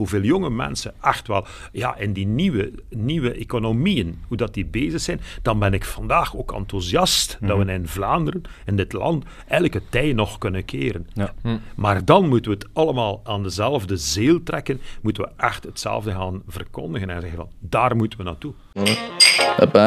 [0.00, 5.00] hoeveel jonge mensen echt wel ja, in die nieuwe, nieuwe economieën, hoe dat die bezig
[5.00, 9.82] zijn, dan ben ik vandaag ook enthousiast dat we in Vlaanderen, in dit land, elke
[9.88, 11.08] tij nog kunnen keren.
[11.14, 11.34] Ja.
[11.76, 16.42] Maar dan moeten we het allemaal aan dezelfde zeel trekken, moeten we echt hetzelfde gaan
[16.46, 18.54] verkondigen en zeggen van, daar moeten we naartoe.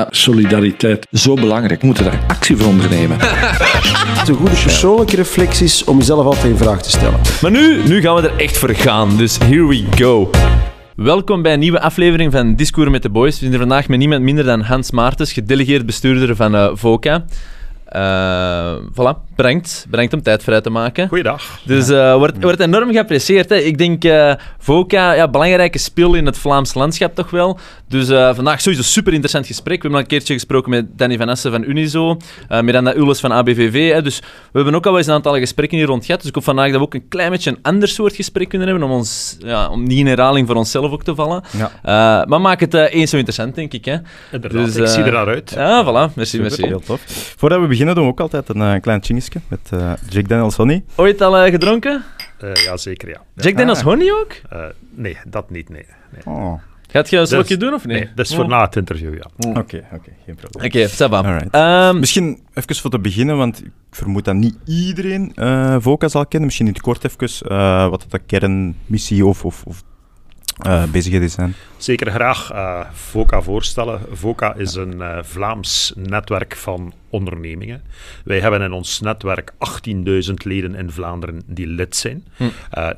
[0.10, 1.08] Solidariteit.
[1.12, 3.18] Zo belangrijk, we moeten daar actie voor ondernemen.
[3.20, 7.20] Het een goede persoonlijke reflecties om jezelf altijd in vraag te stellen.
[7.42, 10.30] Maar nu, nu gaan we er echt voor gaan, dus here we go.
[10.96, 13.34] Welkom bij een nieuwe aflevering van Discours met de Boys.
[13.34, 17.26] We zijn er vandaag met niemand minder dan Hans Maartens, gedelegeerd bestuurder van eh, VOCA.
[17.93, 19.85] Eh, voilà, bedankt.
[19.89, 21.07] Bedankt om tijd vrij te maken.
[21.07, 21.59] Goeiedag.
[21.65, 23.49] Dus eh wordt, wordt enorm geapprecieerd.
[23.49, 23.55] Hè.
[23.55, 27.59] Ik denk, eh VOCA, ja, belangrijke speel in het Vlaams landschap toch wel.
[27.88, 29.75] Dus vandaag sowieso een super interessant gesprek.
[29.75, 32.17] We hebben al een keertje gesproken met Danny Van Assen van Unizo,
[32.61, 33.91] Miranda Ulles van ABVV.
[33.91, 34.02] Hè.
[34.02, 34.25] Dus we
[34.59, 36.19] hebben ook al eens een aantal gesprekken hier rond gehad.
[36.19, 38.67] Dus ik hoop vandaag dat we ook een klein beetje een ander soort gesprek kunnen
[38.67, 41.44] hebben, om, ons, ja, om niet in herhaling voor onszelf ook te vallen.
[41.83, 42.25] Ja.
[42.27, 43.85] Maar maak het eens zo interessant, denk ik.
[43.85, 43.97] Hè.
[44.31, 45.52] Inderdaad, Dus, ik zie er naar uit.
[45.55, 46.13] Ja, voilà.
[46.16, 46.66] Merci, Super, merci.
[46.66, 47.02] heel tof.
[47.38, 50.56] Voordat we beginnen doen we ook altijd een eh, klein chingisje met eh, Jake Daniels
[50.56, 50.84] Honey.
[50.95, 52.03] Ooit al eh, gedronken?
[52.40, 53.22] Eh, ja, zeker ja.
[53.36, 53.84] Jack Daniels Ah.
[53.86, 54.31] Honey ook?
[54.50, 54.59] Eh,
[54.90, 55.86] nee, dat niet, nee.
[56.12, 56.36] nee.
[56.36, 56.53] Oh,
[56.92, 57.98] Gaat je een slokje Dus- doen of niet?
[57.98, 58.50] Nee, dat is voor Oh.
[58.50, 59.50] na het interview, ja.
[59.50, 60.66] oké, oké, geen probleem.
[60.66, 61.17] Oké, ça va.
[61.22, 61.48] Alright.
[61.52, 66.22] Ehm, Misschien even voor te beginnen, want ik vermoed dat niet iedereen eh VOCA zal
[66.25, 66.45] kennen.
[66.47, 69.84] Misschien in het kort even eh, wat de kernmissie of, of, of
[70.58, 71.53] eh, bezigheden zijn.
[71.84, 74.02] Zeker graag eh VOCA voorstellen.
[74.12, 77.81] VOCA is een eh, Vlaams netwerk van ondernemingen.
[78.23, 82.25] Wij hebben in ons netwerk 18.000 leden in Vlaanderen die lid zijn.
[82.70, 82.90] Eh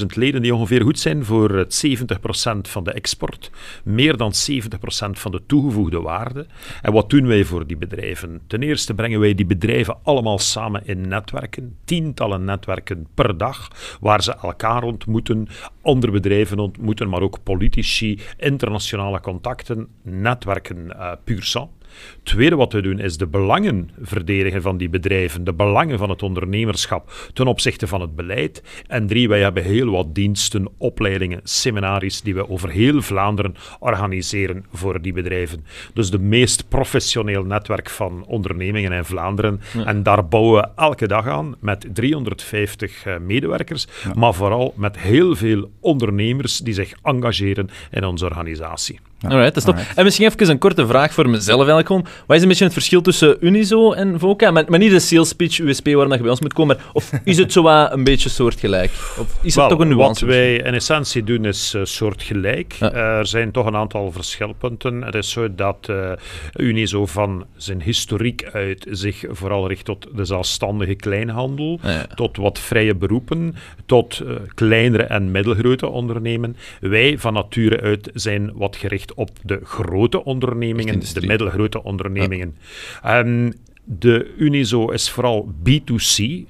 [0.00, 3.50] 18.000 leden die ongeveer goed zijn voor het 70% van de export,
[3.82, 6.46] meer dan 70% van de toegevoegde waarde.
[6.82, 8.40] En wat doen wij voor die bedrijven?
[8.46, 14.22] Ten eerste brengen wij die bedrijven allemaal samen in netwerken, tientallen netwerken per dag, waar
[14.22, 15.48] ze elkaar ontmoeten,
[15.82, 21.70] andere bedrijven ontmoeten, maar ook politici, internationale contacten, netwerken eh puur sang.
[22.22, 26.22] Tweede wat we doen is de belangen verdedigen van die bedrijven, de belangen van het
[26.22, 28.62] ondernemerschap ten opzichte van het beleid.
[28.86, 34.64] En drie, wij hebben heel wat diensten, opleidingen, seminaries die we over heel Vlaanderen organiseren
[34.72, 35.64] voor die bedrijven.
[35.94, 39.60] Dus de meest professioneel netwerk van ondernemingen in Vlaanderen.
[39.84, 45.36] En daar bouwen we elke dag aan met 350 eh, medewerkers, maar vooral met heel
[45.36, 49.00] veel ondernemers die zich engageren in onze organisatie.
[49.28, 49.76] Alright, dat is top.
[49.96, 52.06] En misschien even een korte vraag voor mezelf eigenlijk gewoon.
[52.26, 54.50] Wat is een beetje het verschil tussen Unizo en VOCA?
[54.50, 56.76] Maar, maar niet de sales pitch, USP, waarom dat je bij ons moet komen.
[56.76, 58.90] maar- Of is het zo wat een beetje soortgelijk?
[59.18, 60.26] Of is er toch een wat nuance?
[60.26, 62.72] wij in essentie doen is eh, soortgelijk.
[62.72, 62.92] Ja.
[62.92, 65.02] Er zijn toch een aantal verschilpunten.
[65.02, 66.10] Het is zo dat eh
[66.56, 72.58] Unizo van zijn historiek uit zich vooral richt tot de zelfstandige kleinhandel, Ja, tot wat
[72.58, 73.54] vrije beroepen,
[73.86, 76.56] tot eh, kleinere en middelgrote ondernemen.
[76.80, 81.28] Wij van nature uit zijn wat gericht op de grote ondernemingen, de industrie.
[81.28, 82.56] middelgrote ondernemingen.
[83.02, 83.50] Ehm,
[83.84, 86.44] de Unizo is vooral B2C,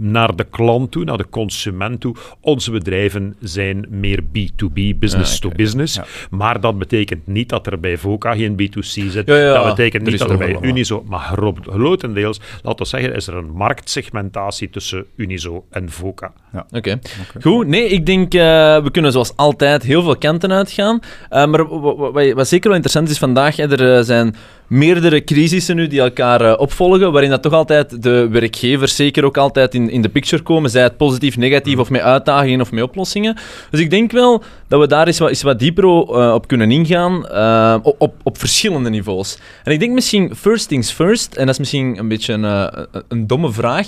[0.00, 2.14] naar de klant toe, naar de consument toe.
[2.40, 5.94] Onze bedrijven zijn meer B2B, business Ja, to business.
[5.94, 6.04] Ja.
[6.30, 9.26] Maar dat betekent niet dat er bij VOCA geen B2C zit.
[9.26, 11.04] Ja, ja, dat betekent er niet is dat er bij Unizo...
[11.08, 16.32] Maar gro- grotendeels, laten we zeggen, is er een marktsegmentatie tussen Unizo en VOCA.
[16.70, 16.98] Oké.
[17.42, 18.40] Goed, nee, ik denk eh,
[18.82, 21.00] we kunnen zoals altijd heel veel kanten uitgaan.
[21.28, 24.34] Eh, maar wa- wa- wa- wat, zeker wel interessant is vandaag, hè, er eh, zijn
[24.66, 29.74] meerdere crisissen nu die elkaar opvolgen, waarin dat toch altijd de werkgevers zeker ook altijd
[29.74, 33.36] in, in de picture komen, zij het positief, negatief of met uitdagingen of met oplossingen.
[33.70, 36.48] Dus ik denk wel dat we daar eens wat, eens wat dieper o- eh, op
[36.48, 39.38] kunnen ingaan, eh, op, op, verschillende niveaus.
[39.64, 42.82] En ik denk misschien first things first, en dat is misschien een beetje een, eh,
[43.08, 43.86] een, domme vraag,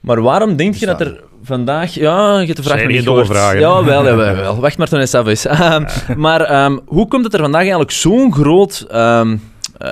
[0.00, 1.94] maar waarom denk je dat er vandaag...
[1.94, 3.60] Ja, je hebt de vraag niet domme vragen.
[3.60, 4.60] Ja, wel, ja, wel, wel.
[4.60, 5.46] Wacht maar tot het af is.
[5.58, 5.84] Ehm,
[6.16, 8.86] maar ehm, hoe komt het er vandaag eigenlijk zo'n groot...
[8.90, 9.36] ehm,
[9.78, 9.90] eh,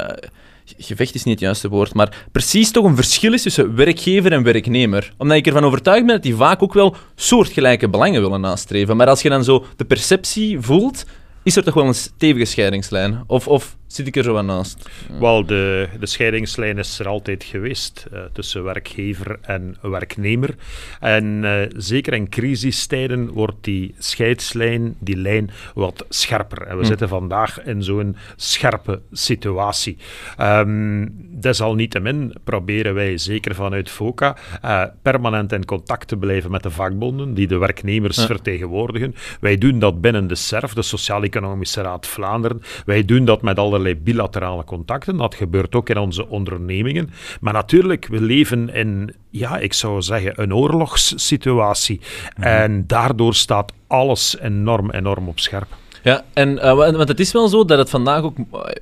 [0.78, 4.43] gevecht is niet het juiste woord, maar precies toch een verschil is tussen werkgever en
[4.43, 5.12] werknemer.
[5.19, 8.97] Omdat ik ervan overtuigd ben dat die vaak ook wel soortgelijke belangen willen nastreven.
[8.97, 11.05] Maar als je dan zo de perceptie voelt,
[11.43, 13.25] is er toch wel een stevige scheidingslijn?
[13.26, 14.88] Of, of zit ik er zo aan naast?
[15.21, 20.55] Wel, de, de scheidingslijn is er altijd geweest eh, tussen werkgever en werknemer.
[21.00, 26.62] En eh, zeker in crisistijden wordt die scheidslijn, die lijn, wat scherper.
[26.62, 29.97] En we zitten vandaag in zo'n scherpe situatie.
[30.37, 31.06] Ehm
[31.41, 37.35] desalniettemin proberen wij, zeker vanuit FOCA, eh, permanent in contact te blijven met de vakbonden
[37.35, 39.15] die de werknemers vertegenwoordigen.
[39.41, 42.62] Wij doen dat binnen de SERF, de Sociaal-Economische Raad Vlaanderen.
[42.85, 45.17] Wij doen dat met allerlei allerlei bilaterale contacten.
[45.17, 47.11] Dat gebeurt ook in onze ondernemingen.
[47.40, 52.00] Maar natuurlijk, we leven in, ja, ik zou zeggen, een oorlogssituatie.
[52.40, 55.67] En daardoor staat alles enorm, enorm op scherp.
[56.02, 58.37] Ja, en, eh, wa- want het is wel zo dat het vandaag ook,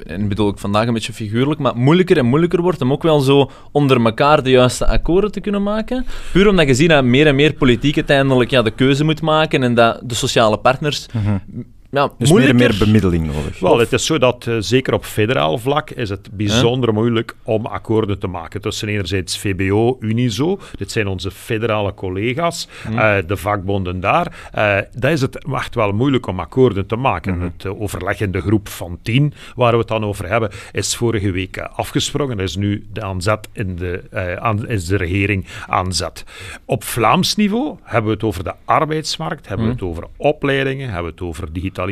[0.07, 3.03] en ik bedoel ik vandaag een beetje figuurlijk, maar moeilijker en moeilijker wordt om ook
[3.03, 6.07] wel zo onder elkaar de juiste akkoorden te kunnen maken.
[6.33, 9.63] Puur omdat je ziet dat meer en meer politiek uiteindelijk ja, de keuze moet maken
[9.63, 11.07] en dat de sociale partners
[11.95, 13.59] ja, Dus meer en meer bemiddeling nodig.
[13.59, 17.67] Wel, het is zo dat eh, zeker op federaal vlak is het bijzonder moeilijk om
[17.67, 24.01] akkoorden te maken tussen enerzijds VBO, Unizo, dit zijn onze federale collega's, eh, de vakbonden
[24.01, 24.51] daar.
[24.53, 27.41] Eh dat is het echt wel moeilijk om akkoorden te maken.
[27.41, 30.97] Het eh, overleg in de groep van tien, waar we het dan over hebben, is
[30.97, 32.39] vorige week afgesprongen.
[32.39, 36.25] Is nu de aanzet in de, eh, aan, is de regering aan zet.
[36.65, 41.05] Op Vlaams niveau hebben we het over de arbeidsmarkt, hebben we het over opleidingen, hebben
[41.05, 41.83] we het over digitalisering,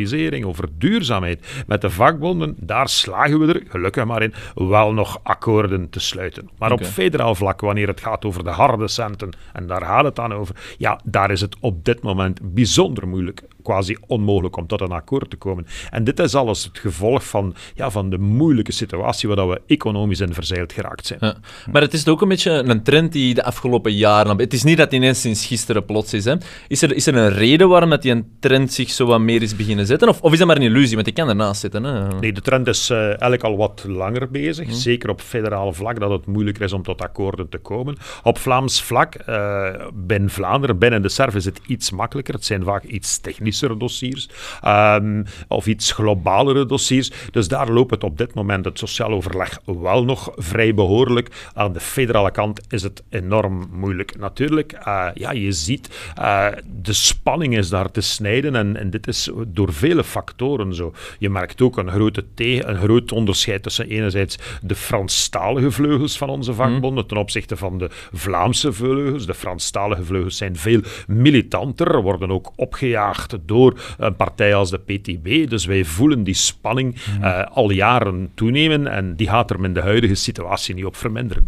[0.46, 1.64] over duurzaamheid.
[1.66, 6.48] Met de vakbonden, daar slagen we er, gelukkig maar in, wel nog akkoorden te sluiten.
[6.58, 10.16] Maar op federaal vlak, wanneer het gaat over de harde centen, en daar gaat het
[10.16, 14.80] dan over, ja, daar is het op dit moment bijzonder moeilijk, quasi onmogelijk om tot
[14.80, 15.66] een akkoord te komen.
[15.90, 20.20] En dit is alles het gevolg van, ja, van de moeilijke situatie waar we economisch
[20.20, 21.18] in verzeild geraakt zijn.
[21.22, 21.36] Ja.
[21.72, 24.38] Maar het is ook een beetje een trend die de afgelopen jaren...
[24.38, 26.24] Het is niet dat ineens sinds gisteren plots is.
[26.24, 26.34] Hè.
[26.68, 29.42] Is, er, is er een reden waarom dat die een trend zich zo wat meer
[29.42, 30.08] is beginnen zetten?
[30.08, 30.94] Of, of is dat maar een illusie?
[30.94, 31.84] Want die kan ernaast zitten.
[31.84, 32.08] Hè.
[32.08, 34.74] Nee, de trend is eh, eigenlijk al wat langer bezig.
[34.74, 37.96] Zeker op federaal vlak, dat het moeilijker is om tot akkoorden te komen.
[38.22, 42.34] Op Vlaams vlak, eh binnen Vlaanderen, binnen de SERF is het iets makkelijker.
[42.34, 43.20] Het zijn vaak iets
[43.60, 44.28] dossiers
[44.62, 47.10] ehm, of iets globalere dossiers.
[47.30, 51.50] Dus daar loopt het op dit moment het sociaal overleg wel nog vrij behoorlijk.
[51.54, 54.18] Aan de federale kant is het enorm moeilijk.
[54.18, 56.46] Natuurlijk, eh, ja, je ziet, eh,
[56.82, 60.92] de spanning is daar te snijden en, en dit is door vele factoren zo.
[61.18, 66.28] Je merkt ook een, grote tegen, een groot onderscheid tussen enerzijds de Franstalige vleugels van
[66.28, 69.26] onze vakbonden ten opzichte van de Vlaamse vleugels.
[69.26, 75.48] De Franstalige vleugels zijn veel militanter, worden ook opgejaagd door een partij als de PTB.
[75.50, 79.80] Dus wij voelen die spanning eh, al jaren toenemen en die gaat er in de
[79.80, 81.46] huidige situatie niet op verminderen.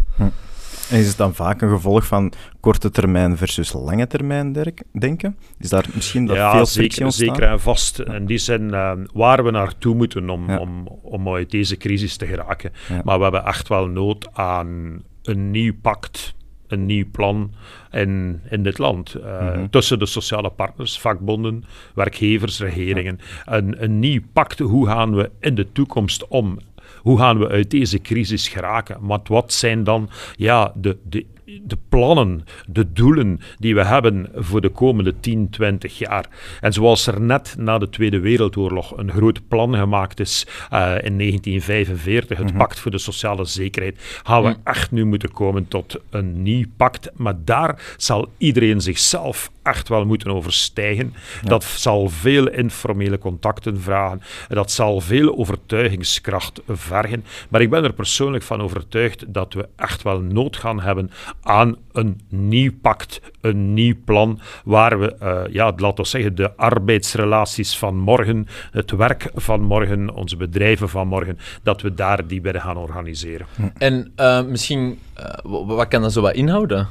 [0.90, 4.56] En is het dan vaak een gevolg van korte termijn versus lange termijn
[4.92, 5.36] denken?
[5.58, 7.98] Is daar misschien dat veel frictie zeker, zeker en vast.
[7.98, 10.58] In die zin eh, waar we naartoe moeten om, Ja.
[10.58, 12.72] om, om uit deze crisis te geraken.
[12.88, 13.00] Ja.
[13.04, 16.34] Maar we hebben echt wel nood aan een nieuw pact,
[16.74, 17.52] een nieuw plan
[17.90, 19.14] in, in dit land.
[19.14, 19.66] Eh, Mhm.
[19.70, 23.20] Tussen de sociale partners, vakbonden, werkgevers, regeringen.
[23.44, 24.58] Een, een nieuw pact.
[24.58, 26.58] Hoe gaan we in de toekomst om?
[26.98, 28.96] Hoe gaan we uit deze crisis geraken?
[29.00, 34.60] Maar wat zijn dan ja, de, de, de plannen, de doelen die we hebben voor
[34.60, 36.28] de komende 10, 20 jaar?
[36.60, 41.18] En zoals er net na de Tweede Wereldoorlog een groot plan gemaakt is eh, in
[41.18, 46.42] 1945, het Pact voor de Sociale Zekerheid, gaan we echt nu moeten komen tot een
[46.42, 47.10] nieuw pact.
[47.14, 51.14] Maar daar zal iedereen zichzelf echt wel moeten overstijgen.
[51.42, 54.20] Dat zal veel informele contacten vragen.
[54.48, 57.24] Dat zal veel overtuigingskracht vergen.
[57.48, 61.10] Maar ik ben er persoonlijk van overtuigd dat we echt wel nood gaan hebben
[61.42, 66.56] aan een nieuw pact, een nieuw plan, waar we, eh, ja, laten we zeggen, de
[66.56, 72.42] arbeidsrelaties van morgen, het werk van morgen, onze bedrijven van morgen, dat we daar die
[72.42, 73.46] willen gaan organiseren.
[73.78, 76.88] En eh, misschien, eh, wa- wat kan dat zo wat inhouden?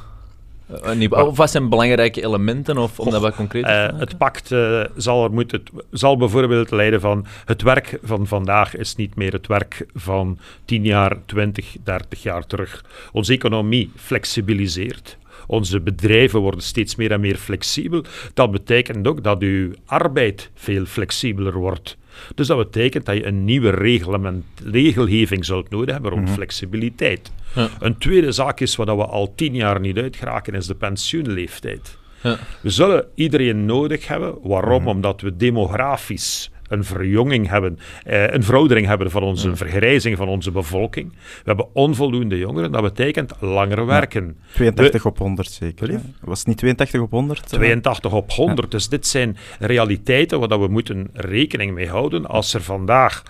[1.10, 4.84] Of wat zijn belangrijke elementen, of om dat wat concreter te Eh, het pact eh,
[4.96, 9.32] zal, er moet het, zal bijvoorbeeld leiden van het werk van vandaag is niet meer
[9.32, 12.84] het werk van 10 jaar, 20, 30 jaar terug.
[13.12, 15.16] Onze economie flexibiliseert.
[15.46, 18.04] Onze bedrijven worden steeds meer en meer flexibel.
[18.34, 21.96] Dat betekent ook dat uw arbeid veel flexibeler wordt.
[22.34, 27.32] Dus dat betekent dat je een nieuwe reglement, regelgeving zult nodig hebben rond flexibiliteit.
[27.54, 27.68] Ja.
[27.80, 31.96] Een tweede zaak is wat we al tien jaar niet uitgeraken, is de pensioenleeftijd.
[32.22, 32.38] Ja.
[32.60, 34.38] We zullen iedereen nodig hebben.
[34.42, 34.88] Waarom?
[34.88, 40.50] Omdat we demografisch een verjonging hebben, eh, een veroudering hebben van onze vergrijzing van onze
[40.50, 41.12] bevolking.
[41.12, 42.72] We hebben onvoldoende jongeren.
[42.72, 44.36] Dat betekent langer werken.
[44.52, 45.90] 82 op 100 zeker.
[45.90, 45.98] Hè?
[46.20, 47.40] Was het niet 82 op 100?
[47.40, 47.46] eh?
[47.46, 48.70] 82 op 100.
[48.70, 52.26] Dus dit zijn realiteiten waar dat we moeten rekening mee houden.
[52.26, 53.22] Als er vandaag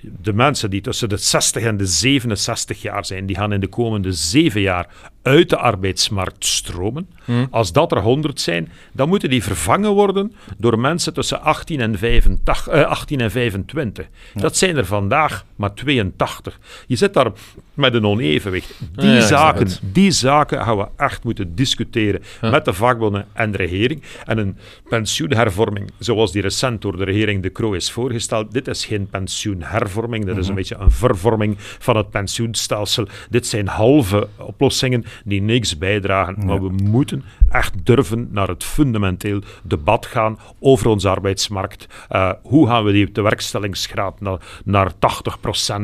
[0.00, 3.66] de mensen die tussen de 60 en de 67 jaar zijn, die gaan in de
[3.66, 4.88] komende zeven jaar
[5.26, 7.08] uit de arbeidsmarkt stromen.
[7.50, 11.98] Als dat er 100 zijn, dan moeten die vervangen worden door mensen tussen 18 en,
[11.98, 14.06] 85, eh, 18 en 25.
[14.34, 16.58] Dat zijn er vandaag maar 82.
[16.86, 17.30] Je zit daar
[17.74, 18.74] met een onevenwicht.
[18.92, 23.56] Die, Ja, zaken, die zaken gaan we echt moeten discussiëren met de vakbonden en de
[23.56, 24.02] regering.
[24.24, 24.56] En een
[24.88, 30.24] pensioenhervorming, zoals die recent door de regering De Croo is voorgesteld, dit is geen pensioenhervorming,
[30.24, 33.06] dit is een beetje een vervorming van het pensioenstelsel.
[33.30, 36.46] Dit zijn halve oplossingen die niks bijdragen.
[36.46, 41.86] Maar we moeten echt durven naar het fundamenteel debat gaan over onze arbeidsmarkt.
[42.10, 44.96] Uh, hoe gaan we die de werkstellingsgraad naar, naar 80%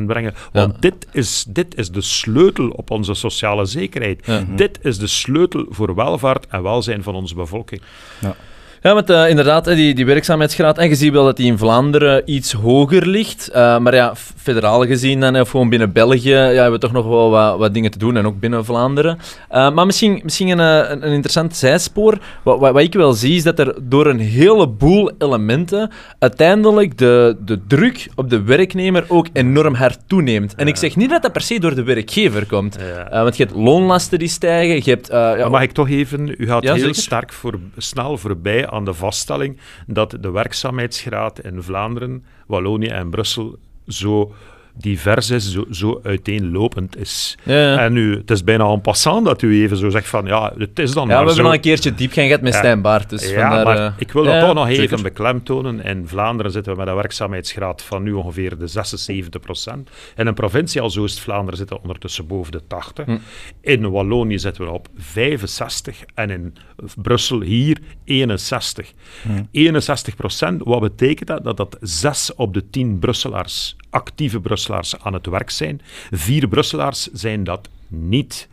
[0.05, 0.33] brengen?
[0.51, 4.27] Want dit, is, dit is de sleutel op onze sociale zekerheid.
[4.55, 7.81] Dit is de sleutel voor welvaart en welzijn van onze bevolking.
[8.19, 8.35] Ja,
[8.91, 12.51] want uh, inderdaad, die, die werkzaamheidsgraad, en je ziet wel dat die in Vlaanderen iets
[12.51, 13.49] hoger ligt.
[13.49, 17.05] Uh, maar ja, federaal gezien dan, of gewoon binnen België, ja, hebben we toch nog
[17.05, 19.17] wel wat, wat dingen te doen, en ook binnen Vlaanderen.
[19.51, 22.17] Uh, maar misschien, misschien een, een, een interessant zijspoor.
[22.43, 27.37] Wat, wat, wat, ik wel zie, is dat er door een heleboel elementen uiteindelijk de,
[27.45, 30.55] de druk op de werknemer ook enorm hard toeneemt.
[30.55, 32.77] En ik zeg niet dat dat per se door de werkgever komt.
[33.09, 33.23] Ja.
[33.23, 35.07] want je hebt loonlasten die stijgen, je hebt...
[35.07, 36.35] ja, mag ik toch even...
[36.37, 37.01] U gaat Ja, heel zeker.
[37.01, 43.57] sterk voor, snel voorbij aan de vaststelling dat de werkzaamheidsgraad in Vlaanderen, Wallonië en Brussel
[43.87, 44.33] zo
[44.75, 47.37] divers is, zo, zo uiteenlopend is.
[47.43, 47.77] Ja, ja.
[47.77, 50.79] En nu, het is bijna en passant dat u even zo zegt van, ja, het
[50.79, 51.43] is dan Ja, we maar hebben zo.
[51.43, 52.53] al een keertje diep gaan met.
[52.53, 53.09] Stijn Baart.
[53.09, 55.01] Dus ja, vandaar, maar eh, ik wil dat toch nog even zeker.
[55.01, 55.83] beklemtonen.
[55.83, 59.89] In Vlaanderen zitten we met een werkzaamheidsgraad van nu ongeveer de 76 procent.
[60.15, 63.05] In een provincie als Oost-Vlaanderen zitten we ondertussen boven de 80.
[63.05, 63.17] Hm.
[63.61, 66.55] In Wallonië zitten we op 65 en in
[66.95, 68.93] Brussel hier 61.
[69.51, 71.43] 61 procent, wat betekent dat?
[71.43, 75.81] Dat dat 6 op de 10 Brusselaars, actieve Brusselaars, aan het werk zijn.
[76.11, 78.47] Vier Brusselaars zijn dat niet.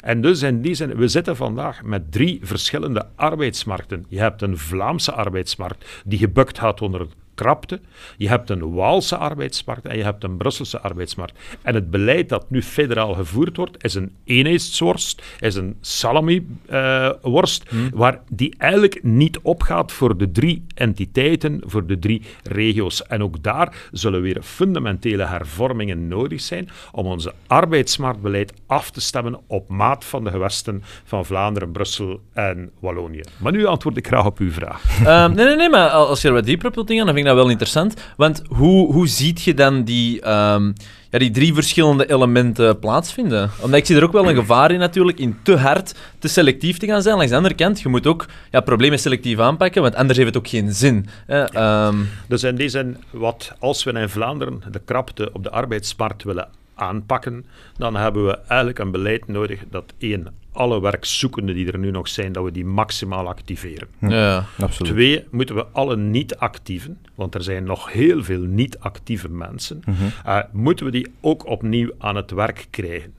[0.00, 4.04] En dus in die zin, we zitten vandaag met drie verschillende arbeidsmarkten.
[4.08, 7.06] Je hebt een Vlaamse arbeidsmarkt die gebukt gaat onder
[7.36, 7.80] krapte.
[8.16, 11.38] Je hebt een Waalse arbeidsmarkt en je hebt een Brusselse arbeidsmarkt.
[11.62, 17.64] En het beleid dat nu federaal gevoerd wordt, is een eenheidsworst, is een salami-worst,
[17.94, 23.02] waar die eigenlijk niet opgaat voor de drie entiteiten, voor de drie regio's.
[23.02, 29.40] En ook daar zullen weer fundamentele hervormingen nodig zijn om onze arbeidsmarktbeleid af te stemmen
[29.46, 33.22] op maat van de gewesten van Vlaanderen, Brussel en Wallonië.
[33.36, 34.82] Maar nu antwoord ik graag op uw vraag.
[35.04, 37.25] Ehm, nee, nee, nee, maar als je er wat dieper op wilt ingaan, dan vind
[37.25, 37.94] ik dat wel interessant.
[38.16, 40.72] Want hoe, hoe ziet je dan die, ehm,
[41.10, 43.50] ja, die drie verschillende elementen plaatsvinden?
[43.60, 46.78] Omdat ik zie er ook wel een gevaar in natuurlijk, in te hard, te selectief
[46.78, 47.14] te gaan zijn.
[47.16, 50.38] Langs de andere kant, je moet ook ja, problemen selectief aanpakken, want anders heeft het
[50.38, 51.06] ook geen zin.
[51.26, 51.42] hè.
[51.42, 51.96] Ehm,
[52.28, 56.48] Dus in die zin, wat, als we in Vlaanderen de krapte op de arbeidsmarkt willen
[56.74, 57.44] aanpakken,
[57.78, 60.26] dan hebben we eigenlijk een beleid nodig dat één,
[60.56, 63.88] alle werkzoekenden die er nu nog zijn, dat we die maximaal activeren.
[64.00, 64.44] ja.
[64.58, 64.92] Absoluut.
[64.92, 69.82] Twee, moeten we alle niet-actieven, want er zijn nog heel veel niet-actieve mensen,
[70.24, 73.12] eh, moeten we die ook opnieuw aan het werk krijgen.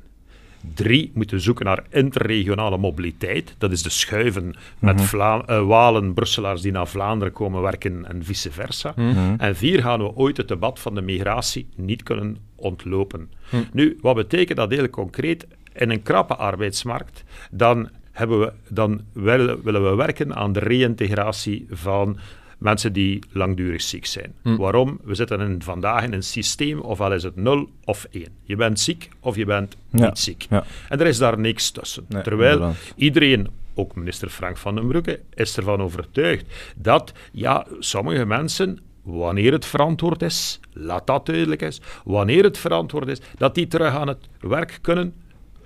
[0.74, 3.56] Drie, moeten we zoeken naar interregionale mobiliteit.
[3.58, 8.24] Dat is de schuiven met Vla- eh, Walen, Brusselaars die naar Vlaanderen komen werken en
[8.24, 8.94] vice versa.
[9.38, 13.32] En vier, gaan we ooit het debat van de migratie niet kunnen ontlopen.
[13.74, 15.48] Nu, wat betekent dat heel concreet?
[15.78, 21.66] In een krappe arbeidsmarkt, dan, hebben we, dan willen, willen we werken aan de reïntegratie
[21.70, 22.18] van
[22.58, 24.34] mensen die langdurig ziek zijn.
[24.44, 25.00] Waarom?
[25.04, 28.28] We zitten in, vandaag in een systeem, ofwel is het 0 of 1.
[28.44, 30.46] Je bent ziek of je bent Ja, niet ziek.
[30.50, 30.64] ja.
[30.90, 32.06] En er is daar niks tussen.
[32.10, 32.94] Nee, Terwijl inderdaad.
[32.96, 39.52] iedereen, ook minister Frank van den Broeke, is ervan overtuigd dat ja, sommige mensen, wanneer
[39.52, 44.08] het verantwoord is, laat dat duidelijk is, wanneer het verantwoord is, dat die terug aan
[44.08, 45.14] het werk kunnen,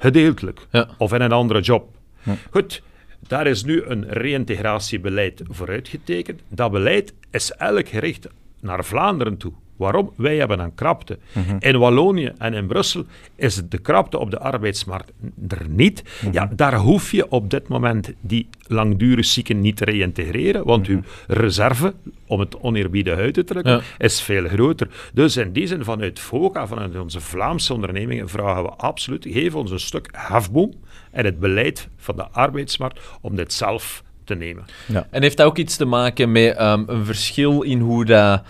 [0.02, 0.88] gedeeltelijk, Ja.
[0.98, 1.98] of in een andere job.
[2.50, 2.82] Goed,
[3.28, 6.42] daar is nu een reïntegratiebeleid vooruitgetekend.
[6.48, 8.28] Dat beleid is eigenlijk gericht
[8.60, 9.54] naar Vlaanderen toe.
[9.82, 10.12] Waarom?
[10.16, 11.18] Wij hebben een krapte.
[11.60, 15.12] In Wallonië en in Brussel is de krapte op de arbeidsmarkt
[15.48, 16.04] er niet.
[16.32, 21.02] Ja, daar hoef je op dit moment die langdurig zieken niet te reïntegreren, want uw
[21.28, 21.94] reserve,
[22.28, 23.82] om het oneerbiedig uit te drukken, Ja.
[23.98, 24.88] is veel groter.
[25.14, 29.72] Dus in die zin, vanuit FOCA, vanuit onze Vlaamse ondernemingen, vragen we absoluut, geef ons
[29.72, 30.74] een stuk hefboom
[31.12, 34.66] en het beleid van de arbeidsmarkt om dit zelf te nemen.
[35.10, 38.42] En heeft dat ook iets te maken met ehm, een verschil in hoe dat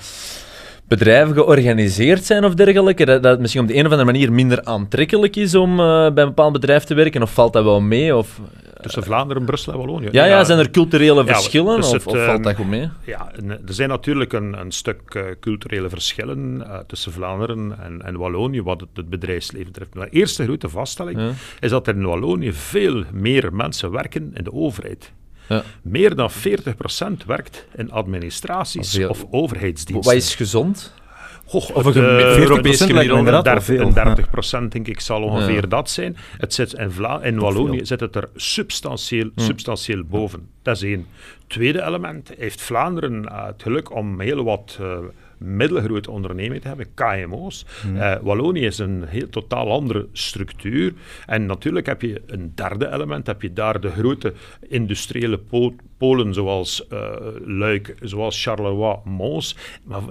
[0.98, 3.06] bedrijven georganiseerd zijn of dergelijke?
[3.06, 5.86] Dat, dat het misschien op de een of andere manier minder aantrekkelijk is om eh,
[5.86, 7.22] bij een bepaald bedrijf te werken?
[7.22, 8.16] Of valt dat wel mee?
[8.16, 8.40] Of...
[8.82, 10.10] Tussen Vlaanderen, Brussel en Wallonië.
[10.12, 12.90] Ja, ja, zijn er culturele Ja, verschillen dus of, het, of valt dat goed mee?
[13.06, 18.02] Ja, eh, er zijn natuurlijk een, een stuk eh, culturele verschillen eh, tussen Vlaanderen en,
[18.02, 19.94] en Wallonië wat het, het bedrijfsleven betreft.
[19.94, 21.32] Maar de eerste grote vaststelling Ja.
[21.60, 25.12] is dat er in Wallonië veel meer mensen werken in de overheid.
[25.52, 25.64] Ja.
[25.82, 29.10] Meer dan 40% werkt in administraties Veel.
[29.10, 30.14] of overheidsdiensten.
[30.14, 30.94] Wat is gezond?
[31.46, 33.18] Goh, Of het, een gemi- 40% lijkt me gemiddelde.
[33.18, 33.88] inderdaad wel 30, veel.
[33.88, 35.68] een 30 procent, denk ik, zal ongeveer Ja.
[35.68, 36.18] dat zijn.
[36.38, 37.40] Het zit in, Vla in.
[37.40, 40.48] Wallonië zit het er substantieel, substantieel boven.
[40.62, 41.06] Dat is één.
[41.48, 44.98] Tweede element, heeft Vlaanderen eh, het geluk om heel wat eh,
[45.44, 47.66] middelgrote ondernemingen te hebben, KMO's.
[47.96, 50.94] Eh, Wallonië is een heel totaal andere structuur.
[51.26, 54.34] En natuurlijk heb je een derde element, heb je daar de grote
[54.68, 57.10] industriële po- polen zoals eh,
[57.46, 59.56] Luik, zoals Charleroi, Mons.
[59.84, 60.02] Maar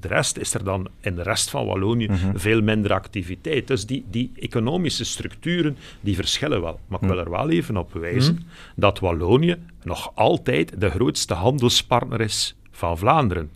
[0.00, 3.66] de rest is er dan in de rest van Wallonië veel minder activiteit.
[3.66, 6.80] Dus die, die economische structuren die verschillen wel.
[6.88, 8.38] Maar ik wil er wel even op wijzen
[8.76, 13.50] dat Wallonië nog altijd de grootste handelspartner is van Vlaanderen.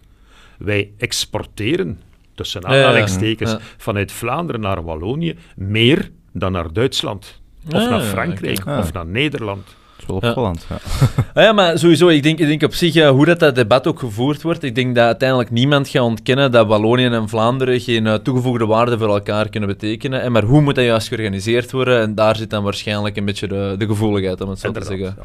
[0.60, 2.00] Wij exporteren,
[2.34, 2.82] tussen Ja, ja, ja.
[2.82, 3.58] aanhalingstekens, Ja.
[3.76, 7.40] vanuit Vlaanderen naar Wallonië meer dan naar Duitsland.
[7.66, 8.00] Of naar.
[8.00, 9.66] Frankrijk, of naar Nederland.
[10.06, 10.54] Dat is wel Ja.
[10.68, 10.76] Ja.
[11.34, 13.98] Ah ja, maar sowieso, ik denk, ik denk op zich, hoe dat, dat debat ook
[13.98, 18.14] gevoerd wordt, ik denk dat uiteindelijk niemand gaat ontkennen dat Wallonië en Vlaanderen geen eh,
[18.14, 20.22] toegevoegde waarde voor elkaar kunnen betekenen.
[20.22, 22.00] En maar hoe moet dat juist georganiseerd worden?
[22.00, 25.16] En daar zit dan waarschijnlijk een beetje de, de gevoeligheid, om het zo te zeggen.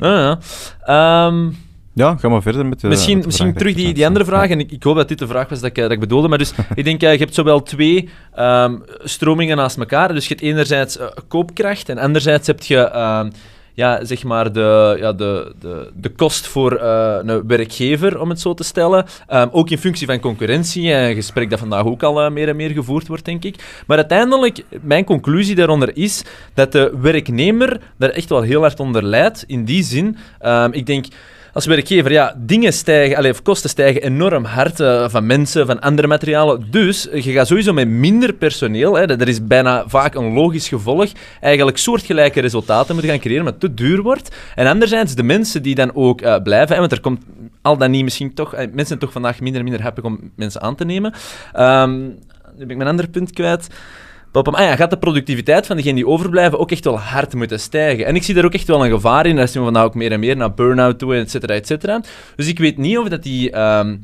[0.00, 0.38] Ah, ja.
[0.84, 1.48] Ehm,
[1.92, 4.24] ja, ga maar verder met de misschien met de misschien vraag terug die, die andere
[4.24, 6.00] vraag, en ik, ik hoop dat dit de vraag was dat ik, eh, dat ik
[6.00, 6.28] bedoelde.
[6.28, 10.14] Maar dus, ik denk, eh, je hebt zowel twee ehm, stromingen naast elkaar.
[10.14, 12.76] Dus je hebt enerzijds eh, koopkracht en anderzijds heb je...
[12.76, 13.28] ehm,
[13.80, 18.40] ja, zeg maar de, ja, de, de, de kost voor eh, een werkgever, om het
[18.40, 19.04] zo te stellen.
[19.26, 22.56] Ehm, ook in functie van concurrentie, een gesprek dat vandaag ook al eh, meer en
[22.56, 23.82] meer gevoerd wordt, denk ik.
[23.86, 29.04] Maar uiteindelijk, mijn conclusie daaronder is dat de werknemer daar echt wel heel hard onder
[29.04, 29.44] lijdt.
[29.46, 30.16] In die zin,
[30.70, 31.04] ik denk
[31.52, 35.80] als werkgever, ja, dingen stijgen, allee, of kosten stijgen enorm hard eh, van mensen, van
[35.80, 36.66] andere materialen.
[36.70, 40.68] Dus eh, je gaat sowieso met minder personeel, hè, dat is bijna vaak een logisch
[40.68, 41.08] gevolg,
[41.40, 44.36] eigenlijk soortgelijke resultaten moeten gaan creëren, maar te duur wordt.
[44.54, 47.22] En anderzijds de mensen die dan ook eh, blijven, want er komt
[47.62, 50.60] al dan niet misschien toch, mensen zijn toch vandaag minder en minder happy om mensen
[50.60, 51.12] aan te nemen.
[51.52, 53.68] Ehm, nu ben ik mijn andere punt kwijt.
[54.30, 54.54] Pam, pam.
[54.54, 58.06] Ah ja, gaat de productiviteit van degenen die overblijven ook echt wel hard moeten stijgen.
[58.06, 59.36] En ik zie daar ook echt wel een gevaar in.
[59.36, 62.02] Daar zien we vandaag ook meer en meer naar burn-out toe, et cetera, et cetera.
[62.36, 63.96] Dus ik weet niet of dat die ehm,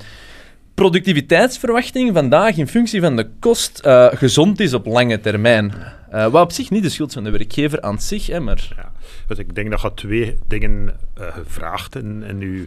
[0.74, 5.72] productiviteitsverwachting vandaag in functie van de kost eh, gezond is op lange termijn.
[6.10, 8.72] Eh, wat op zich niet de schuld van de werkgever aan zich, hè, maar...
[8.76, 8.92] Ja.
[9.26, 12.66] Dus ik denk dat je twee dingen eh, gevraagd in, in uw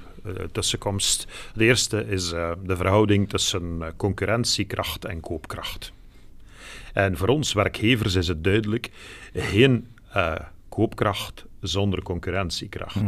[0.51, 1.27] tussenkomst.
[1.53, 2.29] De eerste is
[2.63, 5.91] de verhouding tussen concurrentiekracht en koopkracht.
[6.93, 8.89] En voor ons werkgevers is het duidelijk
[9.33, 10.35] geen eh,
[10.69, 13.01] koopkracht zonder concurrentiekracht.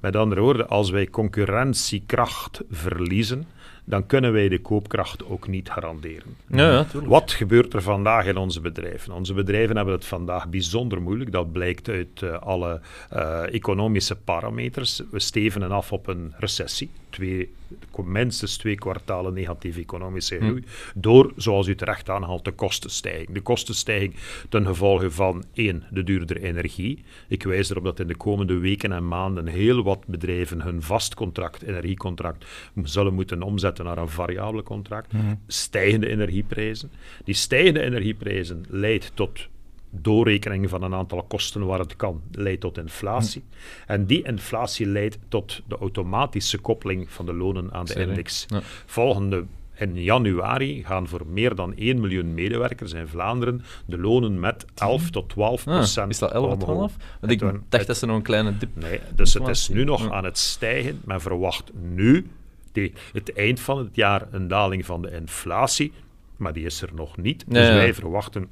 [0.00, 3.46] Met andere woorden, als wij concurrentiekracht verliezen,
[3.84, 6.36] dan kunnen wij de koopkracht ook niet garanderen.
[6.46, 6.86] Ja.
[6.92, 9.12] Wat gebeurt er vandaag in onze bedrijven?
[9.12, 11.32] Onze bedrijven hebben het vandaag bijzonder moeilijk.
[11.32, 15.02] Dat blijkt uit eh, alle eh, economische parameters.
[15.10, 16.90] We stevenen af op een recessie.
[17.12, 17.52] Twee,
[18.04, 20.64] minstens twee kwartalen negatieve economische groei.
[20.94, 23.28] Door, zoals u terecht aanhaalt, de kostenstijging.
[23.28, 24.14] De kostenstijging
[24.48, 27.02] ten gevolge van één, de duurdere energie.
[27.28, 31.14] Ik wijs erop dat in de komende weken en maanden heel wat bedrijven hun vast
[31.14, 32.44] contract, energiecontract,
[32.82, 35.12] zullen moeten omzetten naar een variabele contract.
[35.46, 36.90] Stijgende energieprijzen.
[37.24, 39.48] Die stijgende energieprijzen leidt tot
[40.00, 43.44] doorrekening van een aantal kosten waar het kan, leidt tot inflatie.
[43.86, 48.44] En die inflatie leidt tot de automatische koppeling van de lonen aan de index.
[48.48, 48.60] Ja.
[48.86, 54.64] Volgende in januari gaan voor meer dan 1 miljoen medewerkers in Vlaanderen de lonen met
[54.74, 56.90] 11 tot 12 Ah, procent is dat 11 of omhoog.
[56.90, 56.96] 12?
[57.20, 58.68] Want ik dacht dat ze nog een kleine dip...
[58.74, 61.00] Nee, dus het is nu nog aan het stijgen.
[61.04, 62.26] Men verwacht nu,
[62.72, 65.92] die, het eind van het jaar, een daling van de inflatie.
[66.36, 67.44] Maar die is er nog niet.
[67.48, 68.48] Dus wij verwachten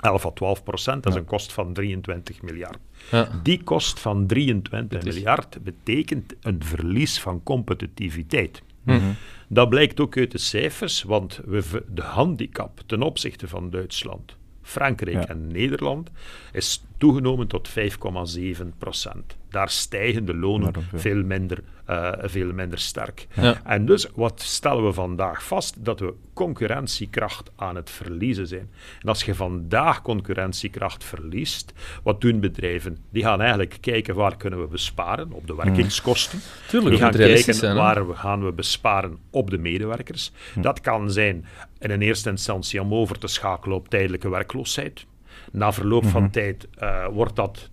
[0.00, 1.02] 11 à 12 procent.
[1.02, 1.20] Dat is Ja.
[1.24, 2.78] een kost van 23 miljard.
[3.10, 3.28] Ja.
[3.42, 8.62] Die kost van 23 Dat is- miljard betekent een verlies van competitiviteit.
[8.82, 9.00] Mhm.
[9.48, 15.16] Dat blijkt ook uit de cijfers, want we, de handicap ten opzichte van Duitsland, Frankrijk
[15.16, 15.28] Ja.
[15.28, 16.10] en Nederland
[16.52, 19.36] is toegenomen tot 5,7 procent.
[19.56, 21.24] Daar stijgen de lonen veel.
[21.24, 23.26] minder, eh, veel minder sterk.
[23.34, 23.60] Ja.
[23.64, 25.84] En dus wat stellen we vandaag vast?
[25.84, 28.70] Dat we concurrentiekracht aan het verliezen zijn.
[29.00, 32.98] En als je vandaag concurrentiekracht verliest, wat doen bedrijven?
[33.10, 36.38] Die gaan eigenlijk kijken waar kunnen we besparen op de werkingskosten.
[36.68, 40.32] Tuurlijk, Die gaan kijken zijn, waar we gaan we besparen op de medewerkers.
[40.60, 41.46] Dat kan zijn
[41.78, 45.06] in een eerste instantie om over te schakelen op tijdelijke werkloosheid.
[45.52, 47.70] Na verloop van tijd eh, wordt dat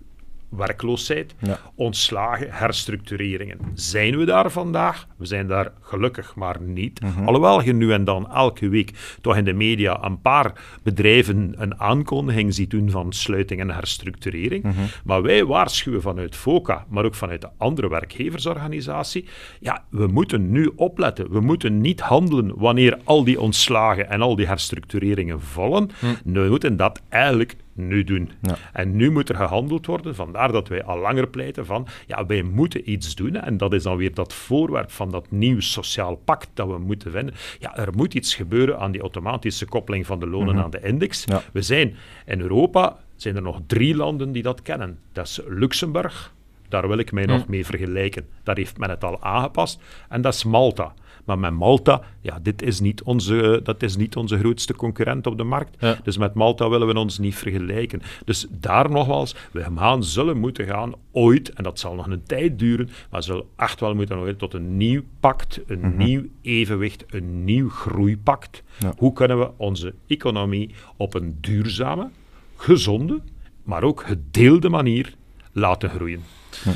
[0.56, 1.60] werkloosheid, Ja.
[1.76, 3.58] ontslagen, herstructureringen.
[3.74, 5.08] Zijn we daar vandaag?
[5.18, 7.02] We zijn daar gelukkig maar niet.
[7.02, 7.28] Mhm.
[7.28, 10.52] Alhoewel je nu en dan elke week toch in de media een paar
[10.84, 14.64] bedrijven een aankondiging ziet doen van sluiting en herstructurering.
[14.64, 14.74] Mhm.
[15.04, 19.26] Maar wij waarschuwen vanuit FOCA, maar ook vanuit de andere werkgeversorganisatie.
[19.60, 21.32] Ja, we moeten nu opletten.
[21.32, 25.90] We moeten niet handelen wanneer al die ontslagen en al die herstructureringen vallen.
[26.24, 28.32] We moeten dat eigenlijk nu doen.
[28.42, 28.56] Ja.
[28.74, 30.16] En nu moet er gehandeld worden.
[30.16, 33.36] Vandaar dat wij al langer pleiten van, ja, wij moeten iets doen.
[33.36, 37.12] En dat is dan weer dat voorwerp van dat nieuw sociaal pact dat we moeten
[37.12, 37.36] vinden.
[37.60, 41.24] Ja, er moet iets gebeuren aan die automatische koppeling van de lonen aan de index.
[41.26, 41.42] Ja.
[41.54, 45.00] We zijn in Europa, zijn er nog drie landen die dat kennen.
[45.12, 46.34] Dat is Luxemburg,
[46.70, 48.28] daar wil ik mij nog mee vergelijken.
[48.44, 49.82] Daar heeft men het al aangepast.
[50.10, 50.94] En dat is Malta.
[51.24, 55.38] Maar met Malta, ja, dit is niet onze, dat is niet onze grootste concurrent op
[55.38, 55.76] de markt.
[55.80, 55.98] Ja.
[56.04, 58.02] Dus met Malta willen we ons niet vergelijken.
[58.26, 62.60] Dus daar nogmaals, we gaan, zullen moeten gaan ooit, en dat zal nog een tijd
[62.60, 67.04] duren, maar we zullen echt wel moeten gaan tot een nieuw pact, een nieuw evenwicht,
[67.08, 68.64] een nieuw groeipact.
[68.80, 68.94] Ja.
[68.98, 72.10] Hoe kunnen we onze economie op een duurzame,
[72.56, 73.22] gezonde,
[73.64, 75.14] maar ook gedeelde manier
[75.52, 76.24] laten groeien?
[76.64, 76.72] Ja,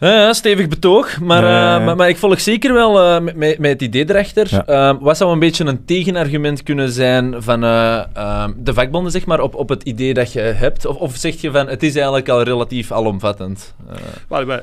[0.00, 3.82] ja, stevig betoog, maar, eh, maar, maar ik volg zeker wel eh, met, met, het
[3.82, 4.46] idee erachter.
[4.50, 4.64] Ja.
[4.66, 9.26] Eh, wat zou een beetje een tegenargument kunnen zijn van eh, eh, de vakbonden, zeg
[9.26, 10.86] maar, op, op het idee dat je hebt?
[10.86, 13.74] Of, of zeg je van, het is eigenlijk al relatief alomvattend?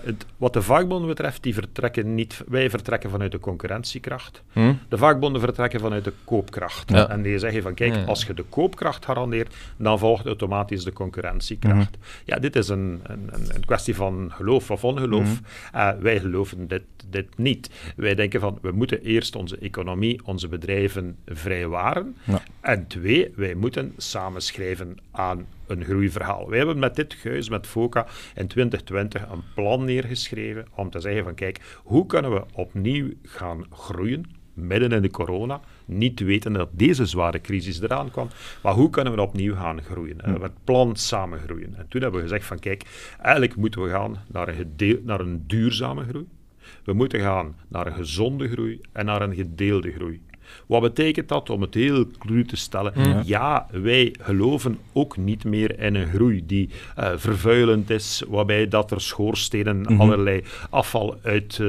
[0.06, 4.41] Het- wat de vakbonden betreft, die vertrekken niet, wij vertrekken vanuit de concurrentiekracht.
[4.54, 4.73] hm?
[4.89, 6.89] De vakbonden vertrekken vanuit de koopkracht.
[6.91, 7.10] Ja.
[7.10, 8.04] En die zeggen van, kijk, Ja.
[8.04, 11.97] als je de koopkracht garandeert, dan volgt automatisch de concurrentiekracht.
[12.26, 15.27] Ja, dit is een, een, een- een kwestie van geloof of ongeloof.
[15.72, 17.70] Eh, wij geloven dit, dit niet.
[17.96, 22.16] Wij denken van, we moeten eerst onze economie, onze bedrijven vrijwaren.
[22.24, 22.44] Ja.
[22.62, 26.50] En twee, wij moeten samenschrijven aan een groeiverhaal.
[26.50, 31.24] Wij hebben met dit gehuis, met FOCA, in 2020 een plan neergeschreven om te zeggen
[31.24, 36.69] van kijk, hoe kunnen we opnieuw gaan groeien, midden in de corona, niet weten dat
[36.71, 38.30] deze zware crisis eraan kwam,
[38.63, 40.21] maar hoe kunnen we opnieuw gaan groeien?
[40.21, 41.76] En het plan samen groeien.
[41.76, 42.84] En toen hebben we gezegd van kijk,
[43.21, 46.28] eigenlijk moeten we gaan naar een, gedeel, naar een duurzame groei.
[46.84, 50.21] We moeten gaan naar een gezonde groei en naar een gedeelde groei.
[50.66, 53.24] Wat betekent dat om het heel cru te stellen?
[53.26, 58.92] Ja, wij geloven ook niet meer in een groei die eh, vervuilend is, waarbij dat
[58.92, 61.68] er schoorstenen allerlei afval uit, eh,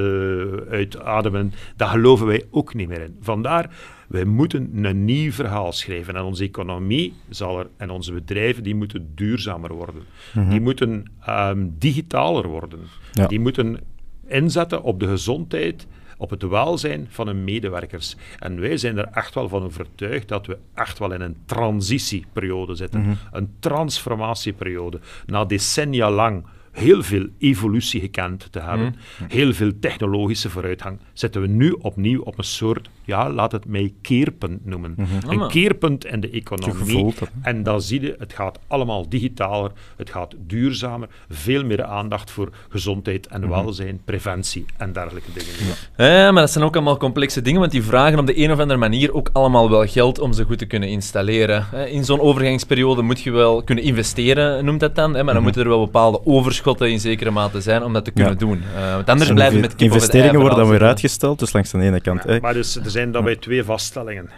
[0.71, 1.53] uitademen.
[1.75, 3.17] Daar geloven wij ook niet meer in.
[3.21, 3.69] Vandaar,
[4.07, 6.15] wij moeten een nieuw verhaal schrijven.
[6.15, 10.03] En onze economie zal er, en onze bedrijven die moeten duurzamer worden.
[10.49, 12.79] Die moeten ehm, digitaler worden.
[13.11, 13.27] Ja.
[13.27, 13.79] Die moeten
[14.27, 15.87] inzetten op de gezondheid,
[16.19, 18.15] op het welzijn van hun medewerkers.
[18.39, 22.75] En wij zijn er echt wel van overtuigd dat we echt wel in een transitieperiode
[22.75, 23.17] zitten.
[23.31, 24.99] Een transformatieperiode.
[25.25, 28.95] Na decennia lang heel veel evolutie gekend te hebben,
[29.27, 33.93] heel veel technologische vooruitgang, zitten we nu opnieuw op een soort, ja, laat het mij
[34.01, 34.95] keerpunt noemen.
[35.27, 37.13] Een maar- keerpunt in de economie.
[37.41, 42.49] En dan zie je, het gaat allemaal digitaler, het gaat duurzamer, veel meer aandacht voor
[42.69, 45.75] gezondheid en welzijn, preventie en dergelijke dingen.
[45.97, 48.59] Ja, maar dat zijn ook allemaal complexe dingen, want die vragen op de een of
[48.59, 51.65] andere manier ook allemaal wel geld om ze goed te kunnen installeren.
[51.71, 55.43] Hè, In zo'n overgangsperiode moet je wel kunnen investeren, noemt dat dan, hè, maar dan
[55.43, 58.39] moeten er wel bepaalde overschotten in zekere mate zijn om dat te kunnen Ja.
[58.39, 58.61] doen.
[58.75, 62.01] Eh, want anders En blijven met investeringen worden dan weer uitgesteld, dus langs de ene
[62.01, 62.23] kant.
[62.23, 62.39] hè.
[62.39, 64.29] Maar dus, er zijn daarbij twee vaststellingen.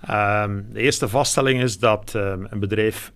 [0.00, 3.12] Ehm, de eerste vaststelling is dat ehm, een bedrijf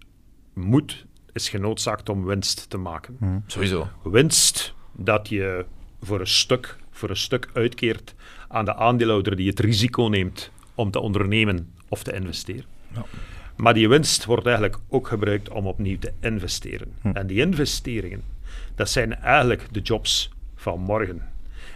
[0.52, 3.42] moet, is genoodzaakt om winst te maken.
[3.46, 3.88] Sowieso.
[4.02, 5.64] Winst dat je
[6.02, 8.14] voor een stuk, voor een stuk uitkeert
[8.48, 12.64] aan de aandeelhouder die het risico neemt om te ondernemen of te investeren.
[13.57, 16.92] Maar die winst wordt eigenlijk ook gebruikt om opnieuw te investeren.
[17.12, 18.22] En die investeringen,
[18.74, 21.22] dat zijn eigenlijk de jobs van morgen.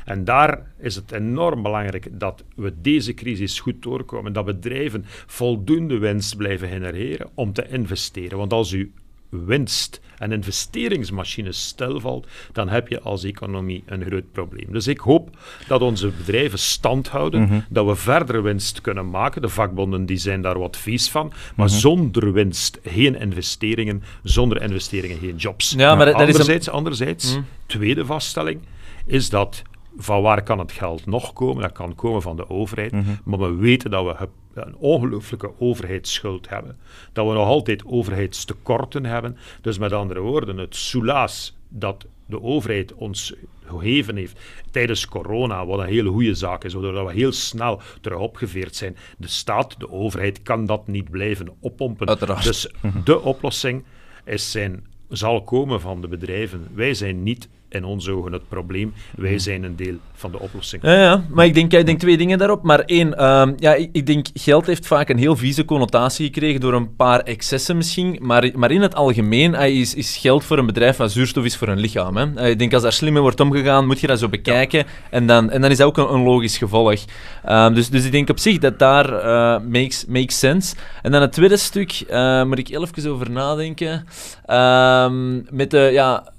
[0.09, 5.99] En daar is het enorm belangrijk dat we deze crisis goed doorkomen, dat bedrijven voldoende
[5.99, 8.38] winst blijven genereren om te investeren.
[8.38, 8.92] Want als u
[9.29, 14.66] winst en investeringsmachine stilvalt, dan heb je als economie een groot probleem.
[14.73, 15.31] Dus ik hoop
[15.66, 19.42] dat onze bedrijven stand houden, dat we verder winst kunnen maken.
[19.42, 25.18] De vakbonden die zijn daar wat vies van, maar zonder winst geen investeringen, zonder investeringen
[25.18, 25.75] geen jobs.
[25.77, 28.61] Ja, maar een- anderzijds, anderzijds tweede vaststelling
[29.07, 29.62] is dat
[29.99, 31.63] van waar kan het geld nog komen?
[31.63, 32.93] Dat kan komen van de overheid.
[33.25, 34.29] Maar we weten dat we
[34.61, 36.79] een ongelooflijke overheidsschuld hebben.
[37.13, 39.37] Dat we nog altijd overheidstekorten hebben.
[39.61, 43.35] Dus met andere woorden, het soelaas dat de overheid ons
[43.65, 48.19] gegeven heeft tijdens corona, wat een hele goede zaak is, waardoor we heel snel terug
[48.19, 48.97] opgeveerd zijn.
[49.19, 52.09] De staat, de overheid, kan dat niet blijven oppompen.
[52.09, 52.45] Uiteraard.
[52.45, 52.73] Dus
[53.05, 53.85] de oplossing
[54.25, 56.69] is zijn zal komen van de bedrijven.
[56.75, 58.92] Wij zijn niet in onze ogen het probleem.
[59.16, 60.83] Wij zijn een deel van de oplossing.
[60.83, 62.62] Ja, ja, maar ik denk, ik denk twee dingen daarop.
[62.62, 66.61] Maar één, ehm, ja, ik, ik denk geld heeft vaak een heel vieze connotatie gekregen
[66.61, 68.18] door een paar excessen misschien.
[68.20, 71.68] Maar, maar in het algemeen is, is geld voor een bedrijf wat zuurstof is voor
[71.68, 72.16] een lichaam.
[72.16, 72.35] Hè.
[72.35, 74.85] Eh, ik denk als daar slim mee wordt omgegaan, moet je dat zo bekijken.
[75.11, 77.04] En, dan, en dan is dat ook een, een logisch gevolg.
[77.44, 80.74] Ehm, dus, dus ik denk op zich dat daar eh, makes, makes sense.
[81.02, 84.07] En dan het tweede stuk, eh, moet ik even over nadenken.
[84.46, 86.37] Ehm, met de, ja...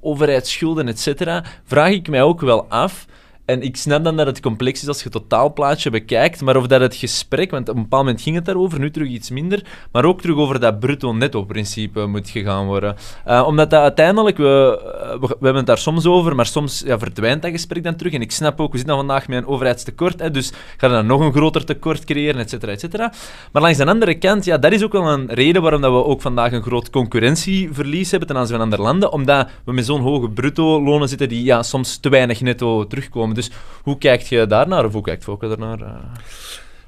[0.00, 3.06] overheidsschulden, et cetera, vraag ik mij ook wel af.
[3.48, 6.66] En ik snap dan dat het complex is als je het totaalplaatje bekijkt, maar of
[6.66, 9.64] dat het gesprek, want op een bepaald moment ging het daarover, nu terug iets minder,
[9.92, 12.96] maar ook terug over dat bruto-netto-principe moet gegaan worden.
[13.24, 16.82] Eh, omdat dat uiteindelijk, we, eh, we, we hebben het daar soms over, maar soms
[16.86, 18.12] ja, verdwijnt dat gesprek dan terug.
[18.12, 21.06] En ik snap ook, we zitten vandaag met een overheidstekort, hè, dus gaan we dan
[21.06, 23.12] nog een groter tekort creëren, et cetera, et cetera.
[23.52, 26.04] Maar langs de andere kant, ja, dat is ook wel een reden waarom dat we
[26.04, 30.00] ook vandaag een groot concurrentieverlies hebben ten aanzien van andere landen, omdat we met zo'n
[30.00, 33.36] hoge bruto-lonen zitten die ja, soms te weinig netto terugkomen.
[33.38, 33.50] Dus
[33.82, 35.80] hoe kijkt je daarnaar, of hoe kijkt Fokke daarnaar?
[35.80, 35.94] Eh,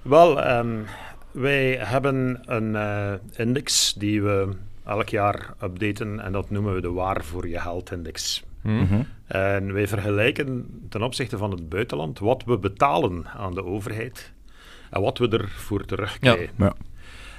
[0.02, 0.76] Wel, ehm,
[1.30, 4.48] wij hebben een eh, index die we
[4.86, 8.44] elk jaar updaten en dat noemen we de waar voor je geld index.
[8.62, 9.02] hm?
[9.26, 14.32] En wij vergelijken ten opzichte van het buitenland wat we betalen aan de overheid
[14.90, 16.48] en wat we ervoor terugkrijgen.
[16.56, 16.74] Ja.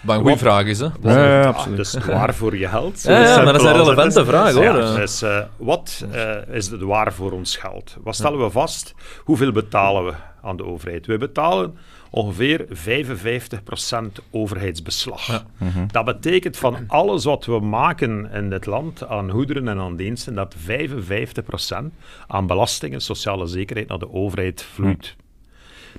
[0.02, 0.86] Wat een goede vraag is, hè?
[1.02, 1.78] Ja, ja, Ja, absoluut.
[1.78, 3.02] Dus waar voor je geld.
[3.02, 4.64] Ja, ja, maar dat is een relevante vraag, hoor.
[4.64, 7.98] Ja, dus, eh, wat eh, is het waar voor ons geld?
[8.04, 8.94] Wat stellen we vast?
[9.24, 11.06] Hoeveel betalen we aan de overheid?
[11.06, 11.78] We betalen
[12.10, 15.28] ongeveer 55% overheidsbeslag.
[15.28, 15.44] Ja.
[15.92, 20.36] Dat betekent van alles wat we maken in dit land aan goederen en aan diensten,
[20.36, 21.92] dat 55%
[22.28, 25.16] aan belastingen, sociale zekerheid naar de overheid vloeit.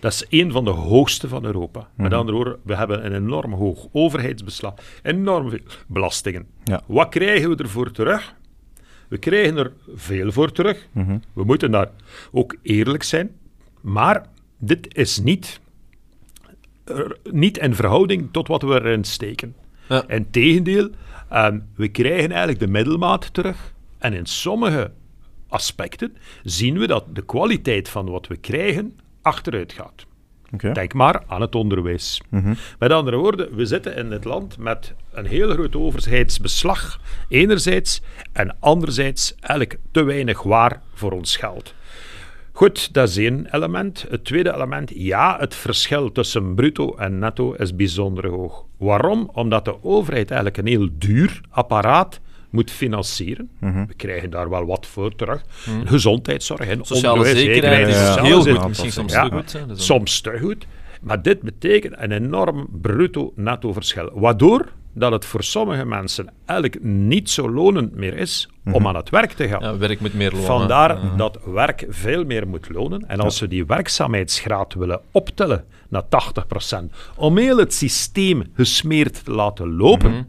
[0.00, 1.88] Dat is een van de hoogste van Europa.
[1.94, 6.46] Met andere woorden, we hebben een enorm hoog overheidsbeslag, enorm veel belastingen.
[6.64, 6.82] Ja.
[6.86, 8.34] Wat krijgen we ervoor terug?
[9.08, 10.88] We krijgen er veel voor terug.
[11.32, 11.90] We moeten daar
[12.30, 13.30] ook eerlijk zijn.
[13.80, 14.26] Maar
[14.58, 15.60] dit is niet,
[16.84, 19.54] er- niet in verhouding tot wat we erin steken.
[19.88, 20.08] Ja.
[20.08, 20.90] Integendeel,
[21.28, 23.74] ehm, we krijgen eigenlijk de middelmaat terug.
[23.98, 24.90] En in sommige
[25.48, 30.06] aspecten zien we dat de kwaliteit van wat we krijgen achteruit gaat.
[30.74, 32.20] Denk maar aan het onderwijs.
[32.78, 38.56] Met andere woorden, we zitten in dit land met een heel groot overheidsbeslag, enerzijds, en
[38.60, 41.74] anderzijds eigenlijk te weinig waar voor ons geld.
[42.52, 44.06] Goed, dat is één element.
[44.08, 48.64] Het tweede element, ja, het verschil tussen bruto en netto is bijzonder hoog.
[48.76, 49.30] Waarom?
[49.32, 52.20] Omdat de overheid eigenlijk een heel duur apparaat
[52.52, 53.50] moet financieren.
[53.60, 55.42] We krijgen daar wel wat voor terug.
[55.84, 59.28] Gezondheidszorg en Sociale onderwijs, zekerheid is ja, sociale heel goed, misschien soms Ja.
[59.28, 59.52] te goed.
[59.52, 59.60] Hè?
[59.74, 60.66] Soms te goed.
[61.02, 64.10] Maar dit betekent een enorm bruto-netto verschil.
[64.14, 69.10] Waardoor dat het voor sommige mensen eigenlijk niet zo lonend meer is om aan het
[69.10, 69.60] werk te gaan.
[69.62, 70.40] Ja, werk met meer loon.
[70.40, 70.46] hè.
[70.46, 73.08] Vandaar dat werk veel meer moet lonen.
[73.08, 79.30] En als we die werkzaamheidsgraad willen optellen naar 80%, om heel het systeem gesmeerd te
[79.30, 80.26] laten lopen,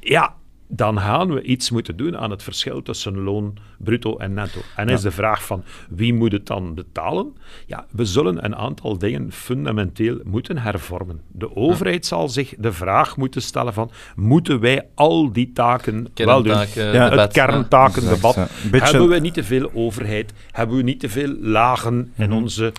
[0.00, 0.34] ja,
[0.74, 4.60] dan gaan we iets moeten doen aan het verschil tussen loon, bruto en netto.
[4.76, 7.36] En is de vraag van wie moet het dan betalen?
[7.66, 11.20] Ja, we zullen een aantal dingen fundamenteel moeten hervormen.
[11.28, 16.42] De overheid zal zich de vraag moeten stellen van moeten wij al die taken wel
[16.42, 16.52] doen?
[16.74, 18.34] Ja, debat, het kerntakendebat.
[18.70, 20.32] Beetje- Hebben we niet te veel overheid?
[20.50, 22.72] Hebben we niet te veel lagen in onze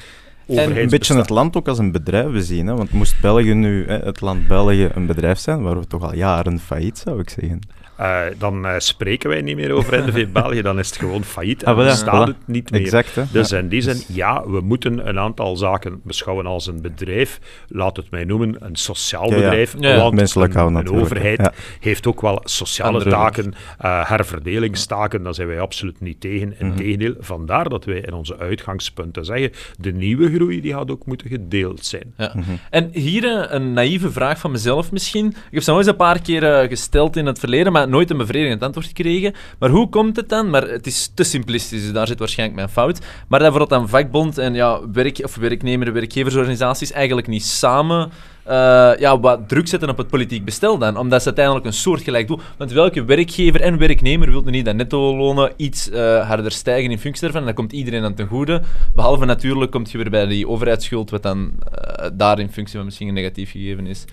[0.47, 2.67] Een beetje het land ook als een bedrijf bezien.
[2.67, 2.75] Hè?
[2.75, 6.15] Want moest België nu, hè, het land België, een bedrijf zijn, waren we toch al
[6.15, 7.59] jaren failliet, zou ik zeggen.
[7.97, 11.63] Eh, dan eh, spreken wij niet meer over NV België, dan is het gewoon failliet
[11.63, 12.31] en Ah, staat voilà.
[12.31, 12.81] het niet meer.
[12.81, 13.19] Exact?
[13.31, 13.57] Dus Ja.
[13.57, 17.39] in die zin, ja, we moeten een aantal zaken beschouwen als een bedrijf.
[17.67, 19.41] Laat het mij noemen, een sociaal Ja, ja.
[19.41, 19.75] bedrijf.
[19.79, 19.97] Ja, ja.
[19.97, 21.51] Want Menselijk een, overheid ja.
[21.79, 25.23] heeft ook wel sociale Andere taken, eh, herverdelingstaken.
[25.23, 26.59] Daar zijn wij absoluut niet tegen.
[26.59, 31.27] Integendeel, vandaar dat wij in onze uitgangspunten zeggen, de nieuwe groei die gaat ook moeten
[31.27, 32.13] gedeeld zijn.
[32.17, 32.35] Ja.
[32.69, 35.27] En hier eh, een naïeve vraag van mezelf misschien.
[35.27, 38.09] Ik heb ze nog eens een paar keer eh, gesteld in het verleden, maar nooit
[38.09, 39.33] een bevredigend antwoord gekregen.
[39.59, 40.49] Maar hoe komt het dan?
[40.49, 42.99] Maar het is te simplistisch, dus daar zit waarschijnlijk mijn fout.
[42.99, 48.11] Maar dat bijvoorbeeld dan vakbond en ja, werk, of werknemer, werkgeversorganisaties eigenlijk niet samen
[48.43, 50.97] eh, ja, wat druk zetten op het politiek bestel dan.
[50.97, 52.39] Omdat ze uiteindelijk een soortgelijk doen.
[52.57, 57.21] Want welke werkgever en werknemer wil niet dat netto-lonen iets eh, harder stijgen in functie
[57.21, 57.41] daarvan?
[57.41, 58.61] En dat komt iedereen aan ten goede.
[58.95, 62.85] Behalve natuurlijk komt je weer bij die overheidsschuld, wat dan eh, daar in functie van
[62.85, 64.05] misschien een negatief gegeven is.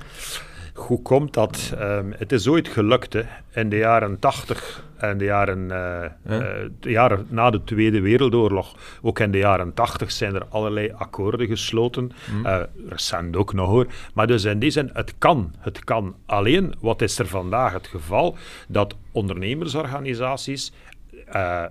[0.80, 1.74] Hoe komt dat?
[1.78, 3.22] Ehm, het is ooit gelukt hè.
[3.54, 8.76] in de jaren 80 en de jaren, eh, eh, de jaren na de Tweede Wereldoorlog.
[9.02, 12.12] Ook in de jaren 80 zijn er allerlei akkoorden gesloten.
[12.44, 13.86] Eh, recent ook nog hoor.
[14.14, 15.54] Maar dus in die zin, het kan.
[15.58, 16.14] Het kan.
[16.26, 18.36] Alleen, wat is er vandaag het geval?
[18.68, 20.72] Dat ondernemersorganisaties,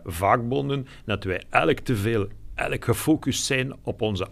[0.06, 4.28] vakbonden, dat wij elk te veel elk gefocust zijn op onze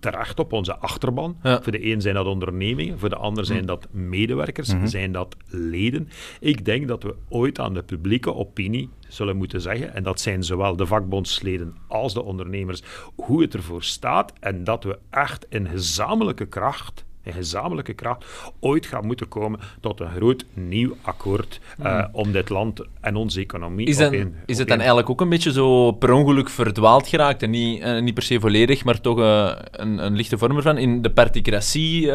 [0.00, 1.36] terecht op onze achterban.
[1.42, 1.62] Ja.
[1.62, 6.08] Voor de een zijn dat ondernemingen, voor de ander zijn dat medewerkers, zijn dat leden.
[6.40, 10.42] Ik denk dat we ooit aan de publieke opinie zullen moeten zeggen, en dat zijn
[10.44, 12.82] zowel de vakbondsleden als de ondernemers,
[13.14, 18.24] hoe het ervoor staat en dat we echt in gezamenlijke kracht in gezamenlijke kracht
[18.60, 23.40] ooit gaan moeten komen tot een groot nieuw akkoord eh, om dit land en onze
[23.40, 27.42] economie Is, dan, is het dan eigenlijk ook een beetje zo per ongeluk verdwaald geraakt?
[27.42, 30.78] En niet, eh, niet per se volledig, maar toch eh, een, een lichte vorm ervan.
[30.78, 32.06] In de particratie,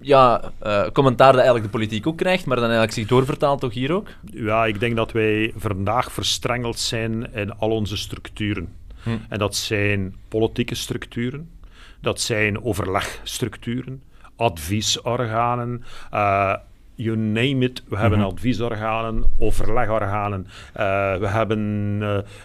[0.00, 0.52] ja,
[0.92, 4.08] commentaar dat eigenlijk de politiek ook krijgt, maar dan eigenlijk zich doorvertaalt toch hier ook?
[4.30, 8.68] Ja, ik denk dat wij vandaag verstrengeld zijn in al onze structuren.
[9.28, 11.48] En dat zijn politieke structuren,
[12.00, 14.02] dat zijn overlegstructuren,
[14.36, 16.54] adviesorganen, eh,
[16.98, 17.82] you name it.
[17.88, 21.98] We hebben adviesorganen, overlegorganen, eh, we hebben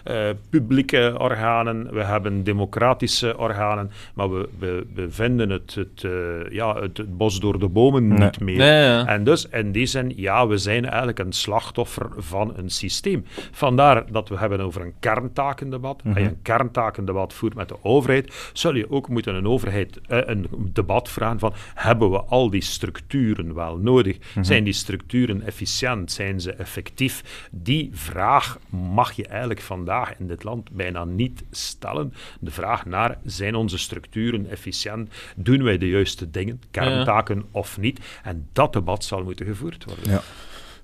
[0.04, 6.06] eh, eh, publieke organen, we hebben democratische organen, maar we, we, we vinden het, het,
[6.50, 8.18] ja, het, het bos door de bomen Nee.
[8.18, 8.56] niet meer.
[8.56, 9.06] Nee, ja.
[9.06, 13.24] En dus in die zin, ja, we zijn eigenlijk een slachtoffer van een systeem.
[13.50, 16.02] Vandaar dat we hebben over een kerntakendebat.
[16.04, 20.46] Als je een kerntakendebat voert met de overheid, zul je ook moeten een overheid een
[20.72, 24.18] debat vragen van hebben we al die structuren wel nodig?
[24.44, 26.12] Zijn die structuren efficiënt?
[26.12, 27.48] Zijn ze effectief?
[27.50, 32.12] Die vraag mag je eigenlijk vandaag in dit land bijna niet stellen.
[32.40, 35.10] De vraag naar zijn onze structuren efficiënt?
[35.36, 38.00] Doen wij de juiste dingen, kerntaken of niet?
[38.22, 40.10] En dat debat zal moeten gevoerd worden.
[40.10, 40.22] Ja.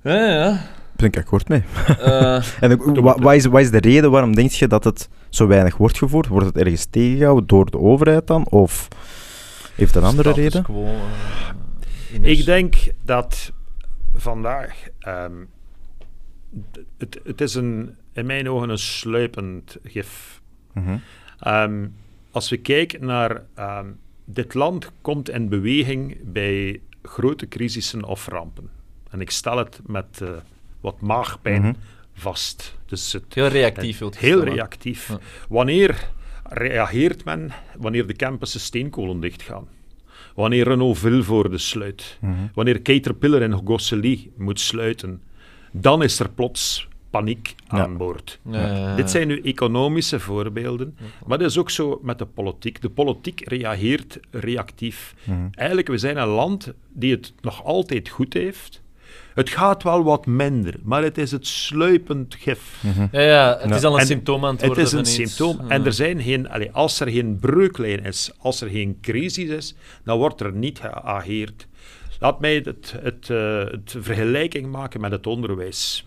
[0.02, 0.60] Ja,
[0.96, 1.62] ben ik akkoord mee.
[1.98, 5.46] Eh, En wa- wat, is, wat is de reden waarom denk je dat het zo
[5.46, 6.26] weinig wordt gevoerd?
[6.26, 8.46] Wordt het ergens tegengehouden door de overheid dan?
[8.48, 8.88] Of
[9.74, 10.62] heeft dat een andere reden?
[10.62, 10.88] quo.
[12.20, 13.52] Ik denk dat
[14.14, 14.88] vandaag.
[14.98, 15.44] ehm,
[16.98, 20.40] het, het is een, in mijn ogen een sluipend gif.
[20.74, 20.96] Mhm.
[21.38, 21.86] Ehm,
[22.30, 23.44] als we kijken naar.
[23.54, 23.86] ehm,
[24.24, 28.70] dit land komt in beweging bij grote crisissen of rampen.
[29.10, 30.28] En ik stel het met eh,
[30.80, 31.72] wat maagpijn Mhm.
[32.12, 32.78] vast.
[32.86, 34.54] Dus het, Heel reactief, wilt je Heel stellen.
[34.54, 35.08] reactief.
[35.08, 35.18] Ja.
[35.48, 36.10] Wanneer
[36.48, 39.68] reageert men wanneer de campussen steenkolen dichtgaan?
[40.34, 42.18] Wanneer Renault Vilvoorde sluit?
[42.20, 42.32] Mhm.
[42.54, 45.22] Wanneer Caterpillar in Gosselies moet sluiten?
[45.72, 47.78] Dan is er plots paniek Ja.
[47.82, 48.40] aan boord.
[48.50, 48.96] Ja, ja, ja.
[48.96, 52.80] Dit zijn nu economische voorbeelden, maar dat is ook zo met de politiek.
[52.82, 55.14] De politiek reageert reactief.
[55.24, 55.38] Mhm.
[55.52, 58.82] Eigenlijk, we zijn een land die het nog altijd goed heeft.
[59.34, 62.84] Het gaat wel wat minder, maar het is het sluipend gif.
[63.12, 65.56] Ja, ja, het is al een En symptoom aan het Het worden is een symptoom.
[65.62, 65.68] Ja.
[65.68, 69.74] En er zijn geen, allee, als er geen breuklijn is, als er geen crisis is,
[70.04, 71.68] dan wordt er niet geageerd.
[72.20, 76.06] Laat mij het, het, eh, het vergelijking maken met het onderwijs.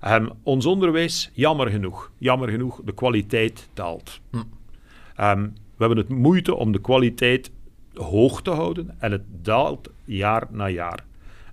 [0.00, 4.20] Ehm, ons onderwijs, jammer genoeg, jammer genoeg, de kwaliteit daalt.
[4.30, 4.36] Hm.
[5.16, 7.50] Ehm, we hebben het moeite om de kwaliteit
[7.94, 11.04] hoog te houden en het daalt jaar na jaar.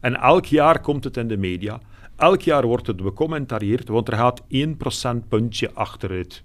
[0.04, 1.80] En elk jaar komt het in de media.
[2.18, 6.44] Elk jaar wordt het becommentarieerd, want er gaat 1 procentpuntje achteruit.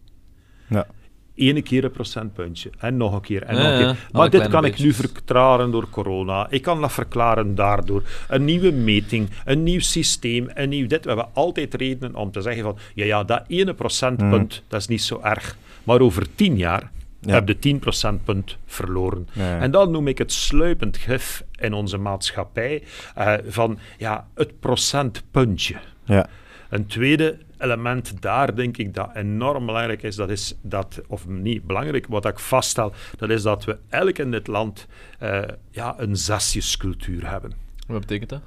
[0.68, 0.86] Ja.
[1.34, 2.70] Ene keer een procentpuntje.
[2.78, 3.42] En nog een keer.
[3.42, 4.08] En Ja, nog een keer.
[4.12, 6.46] Maar dit kan ik nu verklaren door corona.
[6.50, 8.02] Ik kan dat verklaren daardoor.
[8.28, 11.02] Een nieuwe meting, een nieuw systeem, een nieuw dit.
[11.02, 12.78] We hebben altijd redenen om te zeggen van...
[12.94, 15.56] Ja, ja, dat ene procentpunt, dat is niet zo erg.
[15.84, 16.90] Maar over tien jaar
[17.28, 17.34] Ja.
[17.34, 19.28] heb je 10 procentpunt verloren.
[19.32, 19.58] Ja, ja.
[19.60, 22.82] En dat noem ik het sluipend gif in onze maatschappij.
[23.14, 25.76] eh, van ja, het procentpuntje.
[26.04, 26.26] Ja.
[26.68, 31.66] Een tweede element daar, denk ik, dat enorm belangrijk is, dat is dat, of niet
[31.66, 34.86] belangrijk, wat ik vaststel, dat is dat we elk in dit land
[35.18, 37.52] eh, ja, een zesjescultuur hebben.
[37.86, 38.40] Wat betekent dat?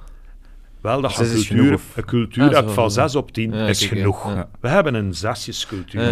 [0.80, 1.96] Wel, dat een is cultuur, genoeg, of?
[1.96, 3.00] een cultuur Ah, zo, van zo.
[3.00, 4.26] 6 op 10 Ja, is kijk, genoeg.
[4.34, 4.48] Ja.
[4.60, 6.02] We hebben een zesjescultuur.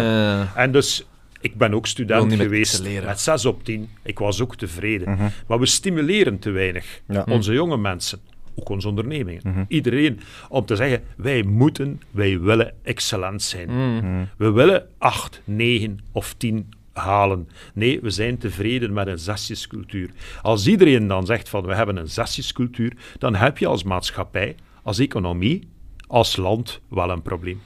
[0.55, 1.07] En dus,
[1.41, 3.05] ik ben ook student met geweest excelleren.
[3.05, 3.89] met 6 op 10.
[4.03, 5.09] Ik was ook tevreden.
[5.09, 5.27] Mhm.
[5.47, 7.23] Maar we stimuleren te weinig Ja.
[7.29, 8.19] onze jonge mensen,
[8.55, 9.63] ook onze ondernemingen, Mhm.
[9.67, 13.69] iedereen, om te zeggen, wij moeten, wij willen excellent zijn.
[13.69, 14.27] mm.
[14.37, 17.49] We willen 8, 9 of 10 halen.
[17.73, 20.09] Nee, we zijn tevreden met een zesjescultuur.
[20.41, 24.99] Als iedereen dan zegt van we hebben een zesjescultuur, dan heb je als maatschappij, als
[24.99, 25.67] economie,
[26.07, 27.61] als land wel een probleem.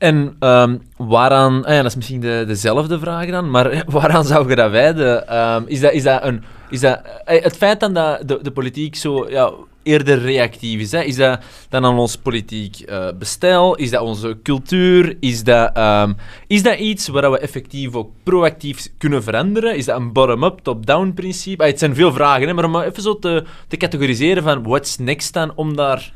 [0.00, 4.48] En ehm, waaraan, ah ja, dat is misschien de, dezelfde vraag dan, maar waaraan zou
[4.48, 5.28] je dat wijden?
[5.28, 6.42] Ehm, is, dat, is dat een.
[6.70, 10.92] Is dat, eh, het feit dan dat de, de politiek zo ja, eerder reactief is,
[10.92, 13.74] hè, is dat dan aan ons politiek eh, bestel?
[13.76, 15.16] Is dat onze cultuur?
[15.20, 16.12] Is dat, ehm,
[16.46, 19.76] is dat iets waar we effectief ook proactief kunnen veranderen?
[19.76, 21.62] Is dat een bottom-up, top-down principe?
[21.62, 24.98] Ah, het zijn veel vragen, hè, maar om even zo te, te categoriseren van what's
[24.98, 26.12] next dan om daar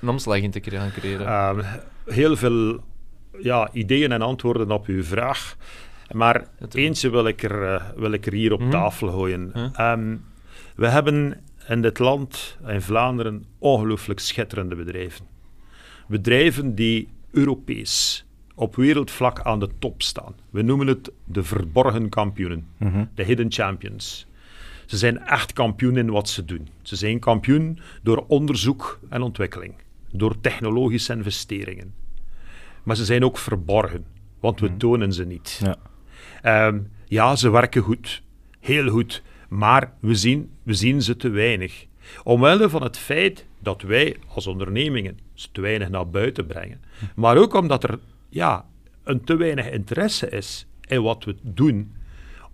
[0.00, 1.64] een omslag in te creëren.
[2.04, 2.80] Heel veel
[3.40, 5.56] ja, ideeën en antwoorden op uw vraag.
[6.12, 8.70] Maar eentje wil ik er, eh, wil ik er hier op Mhm.
[8.70, 9.50] tafel gooien.
[9.54, 9.68] Huh?
[9.72, 10.16] Ehm,
[10.76, 15.26] we hebben in dit land, in Vlaanderen, ongelooflijk schitterende bedrijven.
[16.08, 18.24] Bedrijven die Europees
[18.54, 20.34] op wereldvlak aan de top staan.
[20.50, 22.66] We noemen het de verborgen kampioenen,
[23.14, 24.26] de hidden champions.
[24.86, 26.68] Ze zijn echt kampioen in wat ze doen.
[26.82, 29.74] Ze zijn kampioen door onderzoek en ontwikkeling,
[30.12, 31.94] door technologische investeringen.
[32.88, 34.04] Maar ze zijn ook verborgen,
[34.40, 35.60] want we tonen ze niet.
[35.62, 35.76] Ja.
[36.42, 38.22] Ehm, ja, ze werken goed,
[38.60, 41.86] heel goed, maar we zien, we zien ze te weinig.
[42.24, 46.80] Omwille van het feit dat wij als ondernemingen ze te weinig naar buiten brengen,
[47.14, 48.64] maar ook omdat er ja,
[49.04, 51.92] een te weinig interesse is in wat we doen.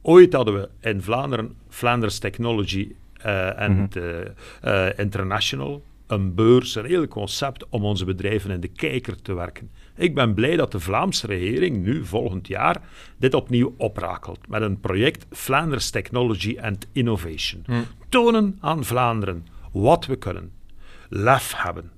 [0.02, 6.84] Ooit hadden we in Vlaanderen Flanders Technology eh, en de, eh, International, een beurs, een
[6.84, 9.70] heel concept om onze bedrijven in de kijker te werken.
[9.96, 12.82] Ik ben blij dat de Vlaamse regering nu volgend jaar
[13.18, 17.64] dit opnieuw oprakelt met een project Flanders Technology and Innovation.
[18.08, 20.52] Tonen aan Vlaanderen wat we kunnen.
[21.08, 21.90] Lef hebben.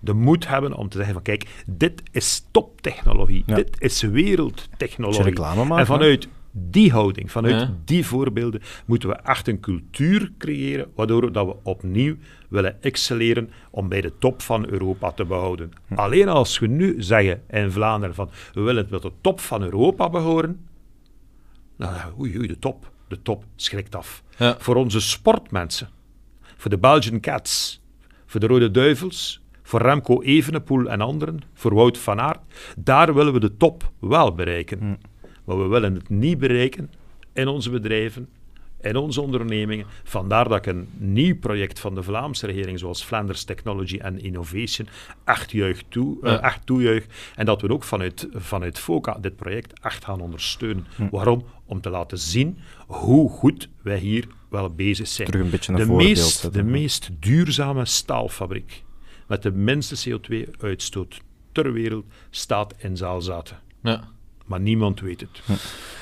[0.00, 3.42] De moed hebben om te zeggen van kijk, dit is toptechnologie.
[3.46, 3.54] Ja.
[3.54, 5.38] Dit is wereldtechnologie.
[5.38, 7.74] Maken, en vanuit die houding, vanuit Ja.
[7.84, 12.16] die voorbeelden, moeten we echt een cultuur creëren waardoor dat we opnieuw
[12.48, 15.72] willen excelleren om bij de top van Europa te behouden.
[15.86, 15.94] Hm.
[15.94, 20.10] Alleen als we nu zeggen in Vlaanderen van we willen tot de top van Europa
[20.10, 20.66] behoren,
[21.76, 24.22] nou, oei, oei, de top, de top schrikt af.
[24.38, 24.56] Ja.
[24.58, 25.88] Voor onze sportmensen,
[26.56, 27.82] voor de Belgian Cats,
[28.26, 32.40] voor de Rode Duivels, voor Remco Evenepoel en anderen, voor Wout van Aert,
[32.78, 34.98] daar willen we de top wel bereiken.
[35.46, 36.90] Maar we willen het niet bereiken
[37.32, 38.28] in onze bedrijven,
[38.80, 39.86] in onze ondernemingen.
[40.04, 44.88] Vandaar dat ik een nieuw project van de Vlaamse regering, zoals Flanders Technology and Innovation,
[45.24, 46.40] echt, juich toe, Ja.
[46.40, 47.06] echt toejuich.
[47.34, 50.86] En dat we ook vanuit, vanuit FOCA dit project echt gaan ondersteunen.
[51.10, 51.44] Waarom?
[51.64, 55.28] Om te laten zien hoe goed wij hier wel bezig zijn.
[55.28, 56.78] Terug een beetje een de meest, zetten, de ja.
[56.78, 58.84] meest duurzame staalfabriek
[59.26, 61.20] met de minste CO2-uitstoot
[61.52, 63.58] ter wereld staat in Zaalzaten.
[63.82, 64.08] Ja.
[64.46, 65.58] Maar niemand weet het.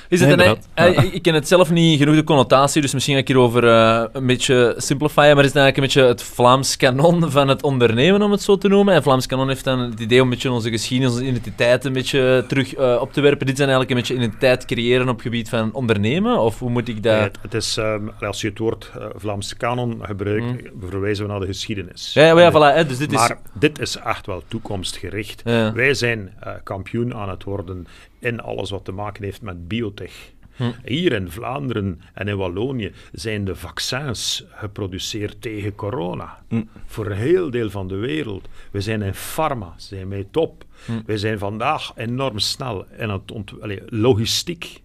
[0.08, 3.14] Is het Nee, een, eh, ik ken het zelf niet genoeg de connotatie, dus misschien
[3.14, 6.76] ga ik hierover eh, een beetje simplifyen, maar is het eigenlijk een beetje het Vlaams
[6.76, 8.94] kanon van het ondernemen, om het zo te noemen?
[8.94, 11.92] En Vlaams kanon heeft dan het idee om een beetje onze geschiedenis, onze identiteit een
[11.92, 13.46] beetje terug eh, op te werpen.
[13.46, 16.88] Dit zijn eigenlijk een beetje identiteit creëren op het gebied van ondernemen, of hoe moet
[16.88, 17.14] ik dat...
[17.14, 21.40] Nee, het, het is, ehm, als je het woord Vlaamse kanon gebruikt, verwijzen we naar
[21.40, 22.12] de geschiedenis.
[22.12, 23.18] Ja, ja, ja, voilà, hè, dus dit is...
[23.18, 25.42] maar dit is echt wel toekomstgericht.
[25.44, 25.72] Ja.
[25.72, 27.86] Wij zijn eh, kampioen aan het worden
[28.24, 30.32] in alles wat te maken heeft met biotech.
[30.56, 30.72] Hm.
[30.84, 36.44] Hier in Vlaanderen en in Wallonië zijn de vaccins geproduceerd tegen corona.
[36.48, 36.62] Hm.
[36.86, 38.48] Voor een heel deel van de wereld.
[38.70, 40.64] We zijn in pharma, zijn wij top.
[40.84, 40.92] Hm.
[41.06, 44.82] We zijn vandaag enorm snel in het allee, logistiek.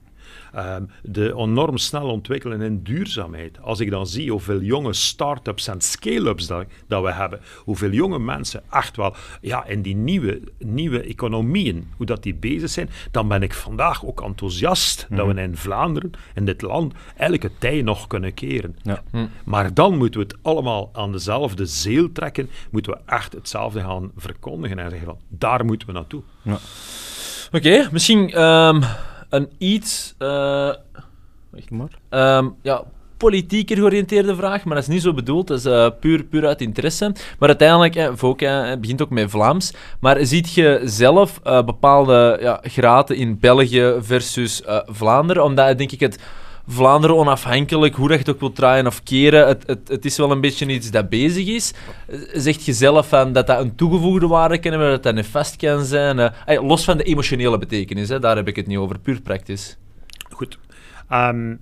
[0.54, 3.62] Ehm, de enorm snel ontwikkelen in duurzaamheid.
[3.62, 8.20] Als ik dan zie hoeveel jonge start-ups en scale-ups dat, dat we hebben, hoeveel jonge
[8.20, 13.28] mensen echt wel ja, in die nieuwe, nieuwe economieën, hoe dat die bezig zijn, dan
[13.28, 18.08] ben ik vandaag ook enthousiast dat we in Vlaanderen, in dit land, elke tij nog
[18.08, 18.78] kunnen keren.
[18.84, 19.04] Ja.
[19.46, 24.12] Maar dan moeten we het allemaal aan dezelfde zeel trekken, moeten we echt hetzelfde gaan
[24.16, 26.22] verkondigen en zeggen van, daar moeten we naartoe.
[27.52, 28.82] Oké, misschien ehm,
[29.30, 30.16] een iets...
[30.18, 30.72] eh,
[31.70, 32.00] Maar.
[32.10, 32.84] Ehm, ja,
[33.20, 35.48] politieker georiënteerde vraag, maar dat is niet zo bedoeld.
[35.48, 37.12] Dat is eh, puur, puur uit interesse.
[37.40, 39.74] Maar uiteindelijk, eh, VOCA eh, begint ook met Vlaams.
[40.00, 45.44] Maar ziet je zelf bepaalde ja, graten in België versus Vlaanderen?
[45.44, 46.20] Omdat, denk ik, het
[46.72, 50.18] Vlaanderen onafhankelijk, hoe dat je het ook wilt draaien of keren, het, het, het is
[50.18, 51.74] wel een beetje iets dat bezig is.
[52.08, 55.56] Eh, Zegt je zelf van dat dat een toegevoegde waarde kan hebben, dat dat nefast
[55.56, 56.20] kan zijn?
[56.20, 59.78] Eh, los van de emotionele betekenis, hè, daar heb ik het niet over, puur praktisch.
[60.32, 60.58] Goed.
[61.10, 61.56] Ehm,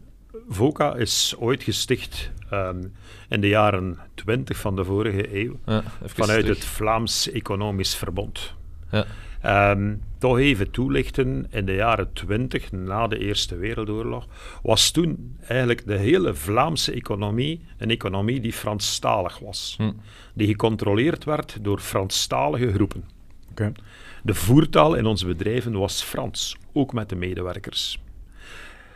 [0.49, 2.84] VOCA is ooit gesticht ehm,
[3.30, 6.55] in de jaren 20 van de vorige eeuw Ja, vanuit terug.
[6.58, 8.53] het Vlaams Economisch Verbond.
[8.91, 9.05] Ja.
[9.48, 14.28] Ehm, toch even toelichten, in de jaren 20, na de Eerste Wereldoorlog,
[14.62, 19.76] was toen eigenlijk de hele Vlaamse economie een economie die Franstalig was.
[19.78, 19.91] Hm.
[20.34, 23.04] Die gecontroleerd werd door Franstalige groepen.
[24.24, 28.00] De voertaal in onze bedrijven was Frans, ook met de medewerkers.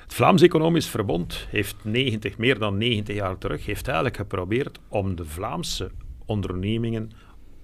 [0.01, 5.15] Het Vlaams Economisch Verbond heeft 90, meer dan 90 jaar terug heeft eigenlijk geprobeerd om
[5.15, 5.91] de Vlaamse
[6.25, 7.11] ondernemingen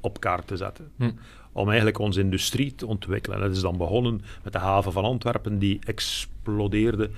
[0.01, 0.91] op kaart te zetten.
[0.97, 1.11] Hm.
[1.57, 3.39] Om eigenlijk onze industrie te ontwikkelen.
[3.39, 7.09] Dat is dan begonnen met de haven van Antwerpen, die explodeerde.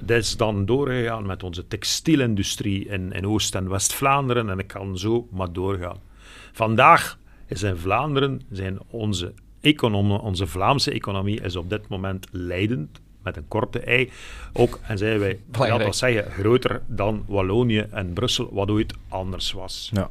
[0.00, 4.50] Dat is dan doorgegaan met onze textielindustrie in, in Oost- en West-Vlaanderen.
[4.50, 5.96] En ik kan zo maar doorgaan.
[6.52, 13.00] Vandaag is in Vlaanderen zijn onze economie, onze Vlaamse economie is op dit moment leidend,
[13.22, 14.10] met een korte ei.
[14.52, 15.84] Ook, en zijn wij, Belangrijk.
[15.84, 19.90] dat zeggen, groter dan Wallonië en Brussel, wat ooit anders was.
[19.92, 20.10] Ja.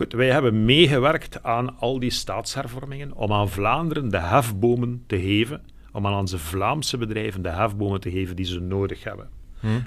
[0.00, 5.62] Goed, wij hebben meegewerkt aan al die staatshervormingen om aan Vlaanderen de hefbomen te geven,
[5.92, 9.28] om aan onze Vlaamse bedrijven de hefbomen te geven die ze nodig hebben.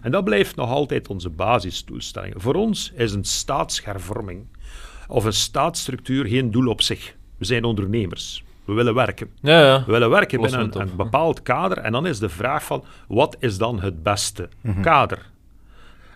[0.01, 2.33] En dat blijft nog altijd onze basisdoelstelling.
[2.37, 4.45] Voor ons is een staatshervorming
[5.07, 7.15] of een staatsstructuur geen doel op zich.
[7.37, 8.43] We zijn ondernemers.
[8.65, 9.29] We willen werken.
[9.41, 9.83] Ja, ja.
[9.85, 13.57] We willen werken binnen een, bepaald kader en dan is de vraag van wat is
[13.57, 14.49] dan het beste
[14.81, 15.31] kader?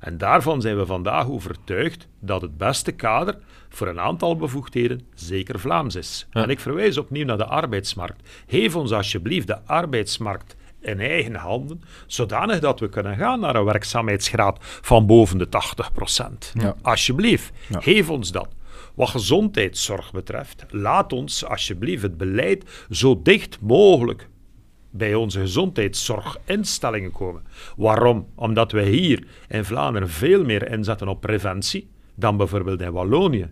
[0.08, 3.38] En daarvan zijn we vandaag overtuigd dat het beste kader
[3.70, 6.28] voor een aantal bevoegdheden zeker Vlaams is.
[6.32, 6.44] Ja.
[6.44, 8.30] En ik verwijs opnieuw naar de arbeidsmarkt.
[8.48, 13.64] Geef ons alsjeblieft de arbeidsmarkt in eigen handen, zodanig dat we kunnen gaan naar een
[13.64, 15.92] werkzaamheidsgraad van boven de 80
[16.54, 16.76] Ja.
[16.82, 17.80] Alsjeblieft, Ja.
[17.80, 18.48] geef ons dat.
[18.96, 24.28] Wat gezondheidszorg betreft, laat ons alsjeblieft het beleid zo dicht mogelijk
[24.90, 27.42] bij onze gezondheidszorginstellingen komen.
[27.78, 28.28] Waarom?
[28.36, 33.50] Omdat wij hier in Vlaanderen veel meer inzetten op preventie dan bijvoorbeeld in Wallonië.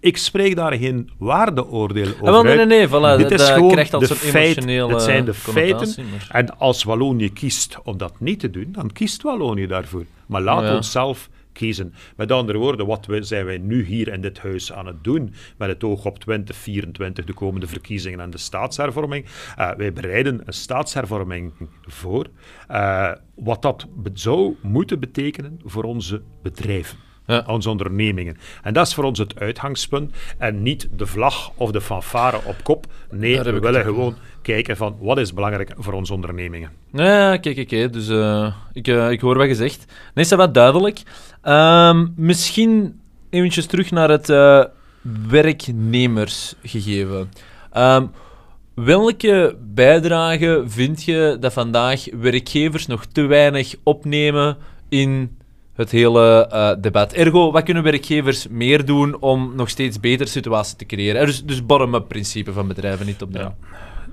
[0.00, 3.70] Ik spreek daar geen waardeoordeel over Ah, wel, nee, nee, nee, voilà, Dit is gewoon
[3.70, 5.94] krijgt de feit, dit zijn de feiten.
[6.10, 10.04] maar- En als Wallonië kiest om dat niet te doen, dan kiest Wallonië daarvoor.
[10.26, 10.76] Maar laat Oh ja.
[10.76, 11.28] ons zelf
[12.16, 15.68] Met andere woorden, wat zijn wij nu hier in dit huis aan het doen, met
[15.68, 19.26] het oog op 2024, de komende verkiezingen en de staatshervorming.
[19.56, 21.52] Eh, wij bereiden een staatshervorming
[21.82, 22.26] voor,
[22.68, 27.13] eh, wat dat zou moeten betekenen voor onze bedrijven.
[27.26, 27.44] Ja.
[27.46, 28.36] Onze ondernemingen.
[28.62, 30.14] En dat is voor ons het uitgangspunt.
[30.38, 32.86] En niet de vlag of de fanfare op kop.
[33.10, 36.70] Nee, Daar we willen gewoon kijken van wat is belangrijk voor onze ondernemingen.
[36.92, 37.92] Ja, kijk, kijk.
[37.92, 39.84] Dus eh, ik, eh, ik hoor wat je zegt.
[40.14, 41.02] Nee, is dat wat duidelijk.
[41.42, 43.00] Ehm, misschien
[43.30, 44.64] eventjes terug naar het eh,
[45.28, 47.30] werknemersgegeven.
[47.72, 48.06] Ehm,
[48.74, 54.56] welke bijdrage vind je dat vandaag werkgevers nog te weinig opnemen
[54.88, 55.36] in
[55.74, 57.12] het hele eh, debat?
[57.12, 61.26] Ergo, wat kunnen werkgevers meer doen om nog steeds betere situatie te creëren?
[61.26, 63.54] Dus, dus bottom-up principe van bedrijven, niet top-down.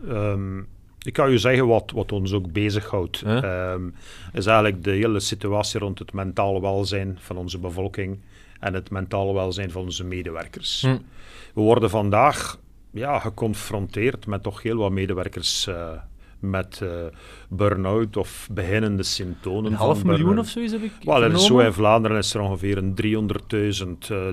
[0.10, 0.58] Ehm,
[1.02, 3.22] ik kan je zeggen wat, wat ons ook bezighoudt.
[3.26, 3.44] Huh?
[3.44, 3.90] Ehm,
[4.34, 8.20] is eigenlijk de hele situatie rond het mentaal welzijn van onze bevolking
[8.60, 10.82] en het mentaal welzijn van onze medewerkers.
[10.82, 10.98] Hm.
[11.54, 12.60] We worden vandaag
[12.92, 15.92] ja, geconfronteerd met toch heel wat medewerkers eh,
[16.42, 16.90] met eh
[17.50, 19.72] burn-out of beginnende symptomen.
[19.72, 22.42] Een half miljoen of zoiets heb ik Wel, er is zo in Vlaanderen is er
[22.42, 24.28] ongeveer een 300.000, eh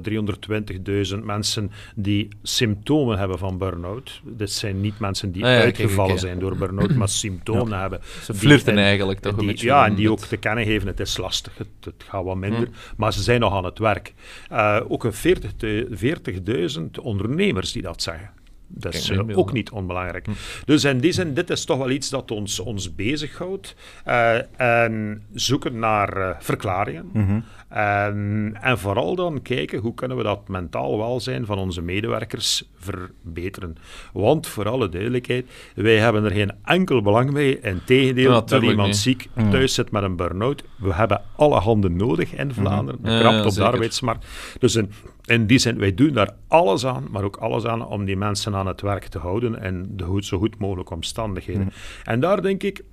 [1.18, 4.20] 320.000 mensen die symptomen hebben van burn-out.
[4.24, 8.00] Dit zijn niet mensen die Ah ja, kijk, uitgevallen zijn door burn-out, maar symptomen hebben.
[8.22, 9.66] Ze flirten en- eigenlijk toch die, een beetje.
[9.66, 12.58] Ja, en die ook te kennen geven, het is lastig, het, het gaat wat minder,
[12.66, 12.70] Hm.
[12.96, 14.14] maar ze zijn nog aan het werk.
[14.50, 15.52] Eh, ook een 40
[15.90, 18.30] 40.000 ondernemers die dat zeggen.
[18.70, 20.26] Dat is eh, ook niet onbelangrijk.
[20.64, 23.74] Dus in die zin, dit is toch wel iets dat ons, ons bezighoudt.
[24.04, 27.44] Eh, en zoeken naar eh, verklaringen.
[27.68, 33.76] En, en vooral dan kijken hoe kunnen we dat mentaal welzijn van onze medewerkers verbeteren.
[34.12, 37.50] Want voor alle duidelijkheid, wij hebben er geen enkel belang bij.
[37.62, 38.96] Integendeel, Ja, dat iemand niet.
[38.96, 40.62] ziek thuis zit met een burn-out.
[40.76, 43.02] We hebben alle handen nodig in Vlaanderen.
[43.02, 44.26] De Ja, krapte op de arbeidsmarkt.
[44.58, 44.90] Dus in,
[45.28, 48.54] in die zin, wij doen daar alles aan, maar ook alles aan om die mensen
[48.54, 51.72] aan het werk te houden en de goed, zo goed mogelijke omstandigheden.
[52.04, 52.84] En daar denk ik,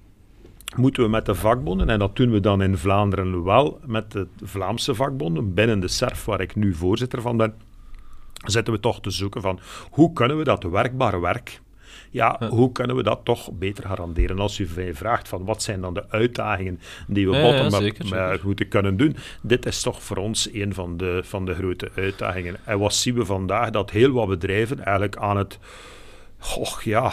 [0.75, 4.27] moeten we met de vakbonden, en dat doen we dan in Vlaanderen wel, met de
[4.43, 7.53] Vlaamse vakbonden, binnen de SERF, waar ik nu voorzitter van ben,
[8.45, 9.59] zitten we toch te zoeken van
[9.89, 11.61] hoe kunnen we dat werkbare werk,
[12.09, 14.39] ja, hoe kunnen we dat toch beter garanderen?
[14.39, 18.43] Als u mij vraagt van wat zijn dan de uitdagingen die we Ja, ja, bottom-up
[18.43, 22.55] moeten kunnen doen, dit is toch voor ons een van de, van de grote uitdagingen.
[22.63, 23.69] En wat zien we vandaag?
[23.69, 25.59] Dat heel wat bedrijven eigenlijk aan het
[26.57, 27.11] Och ja,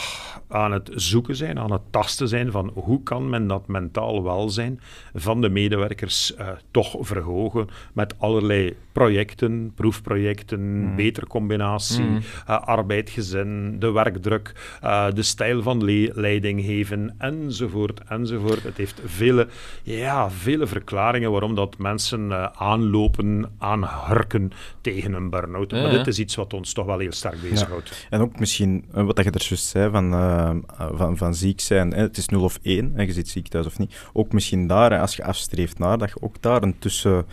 [0.49, 4.81] aan het zoeken zijn, aan het tasten zijn van hoe kan men dat mentaal welzijn
[5.15, 13.77] van de medewerkers eh, toch verhogen met allerlei projecten, proefprojecten, betere combinatie, eh, arbeid, gezin,
[13.79, 18.63] de werkdruk, eh, de stijl van le- leiding geven, enzovoort, enzovoort.
[18.63, 19.49] Het heeft vele,
[19.83, 25.71] ja, vele verklaringen waarom dat mensen aanlopen, aanhurken tegen een burn-out.
[25.71, 25.97] Ja, maar ja.
[25.97, 28.07] dit is iets wat ons toch wel heel sterk bezighoudt.
[28.11, 30.51] En ook misschien, wat dat je er zei, van, eh,
[30.93, 33.67] van, van ziek zijn, hè, het is 0 of 1, hè, je zit ziek thuis
[33.67, 33.95] of niet.
[34.13, 37.27] Ook misschien daar, als je afstreeft naar, dat je ook daar een tussen...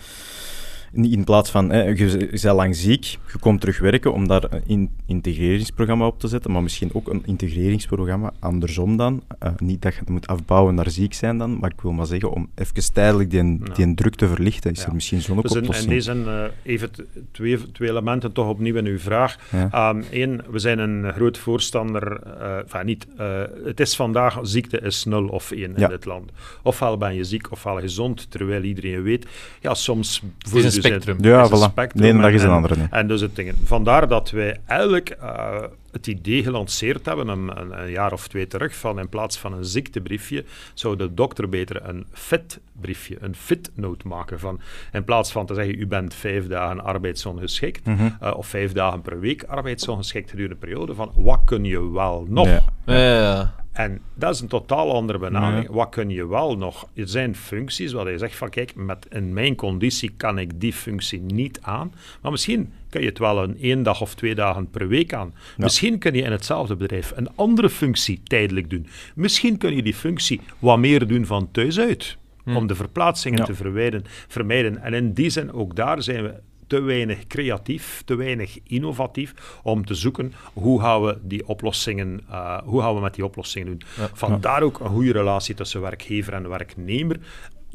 [0.94, 4.44] In in plaats van, hè, je bent lang ziek, je komt terug werken om daar
[4.50, 9.24] een in- integreringsprogramma op te zetten, maar misschien ook een integreringsprogramma andersom dan.
[9.40, 12.06] Eh, niet dat je het moet afbouwen naar ziek zijn dan, maar ik wil maar
[12.06, 13.74] zeggen, om even tijdelijk die, Ja.
[13.74, 14.86] die druk te verlichten, is Ja.
[14.88, 15.90] er misschien zo'n ook Dus in, in oplossing.
[15.92, 16.90] deze zin eh, even
[17.32, 19.38] twee, twee elementen toch opnieuw in uw vraag.
[19.52, 19.96] Ja.
[20.12, 25.28] Eén, we zijn een groot voorstander, eh niet, eh, het is vandaag, ziekte is 0
[25.28, 26.32] of 1 in dit land.
[26.64, 29.26] Ofwel ben je ziek, ofwel gezond, terwijl iedereen weet,
[29.62, 30.22] ja, soms...
[30.38, 31.18] voel dus spectrum.
[31.22, 31.72] Ja, een voilà.
[31.72, 32.88] spectrum De ene dag en- is een en- andere.
[32.90, 33.54] En dus het ding.
[33.64, 35.62] Vandaar dat wij eigenlijk eh,
[35.92, 39.54] het idee gelanceerd hebben, een, een, een jaar of twee terug, van in plaats van
[39.54, 44.40] een ziektebriefje, zou de dokter beter een fit-briefje, een fit-note maken.
[44.40, 44.60] Van,
[44.92, 48.10] in plaats van te zeggen, u bent vijf dagen arbeidsongeschikt, Mhm.
[48.20, 52.26] eh, of vijf dagen per week arbeidsongeschikt gedurende een periode, van wat kun je wel
[52.30, 52.48] nog?
[52.48, 52.64] Ja.
[52.86, 53.54] Ja, ja, ja.
[53.72, 55.68] En dat is een totaal andere benadering.
[55.70, 56.88] Wat kun je wel nog?
[56.94, 60.74] Er zijn functies waar je zegt van kijk, met, in mijn conditie kan ik die
[60.74, 61.94] functie niet aan.
[62.22, 65.34] Maar misschien kun je het wel een één dag of twee dagen per week aan.
[65.58, 68.88] Misschien kun je in hetzelfde bedrijf een andere functie tijdelijk doen.
[69.16, 72.18] Misschien kun je die functie wat meer doen van thuis uit.
[72.46, 73.46] Om de verplaatsingen Ja.
[73.46, 74.78] te verwijden, vermijden.
[74.82, 76.34] En in die zin, ook daar zijn we
[76.70, 82.58] te weinig creatief, te weinig innovatief om te zoeken hoe gaan we die oplossingen, eh,
[82.64, 83.82] hoe gaan we met die oplossingen doen.
[84.14, 87.20] Vandaar ook een goede relatie tussen werkgever en werknemer.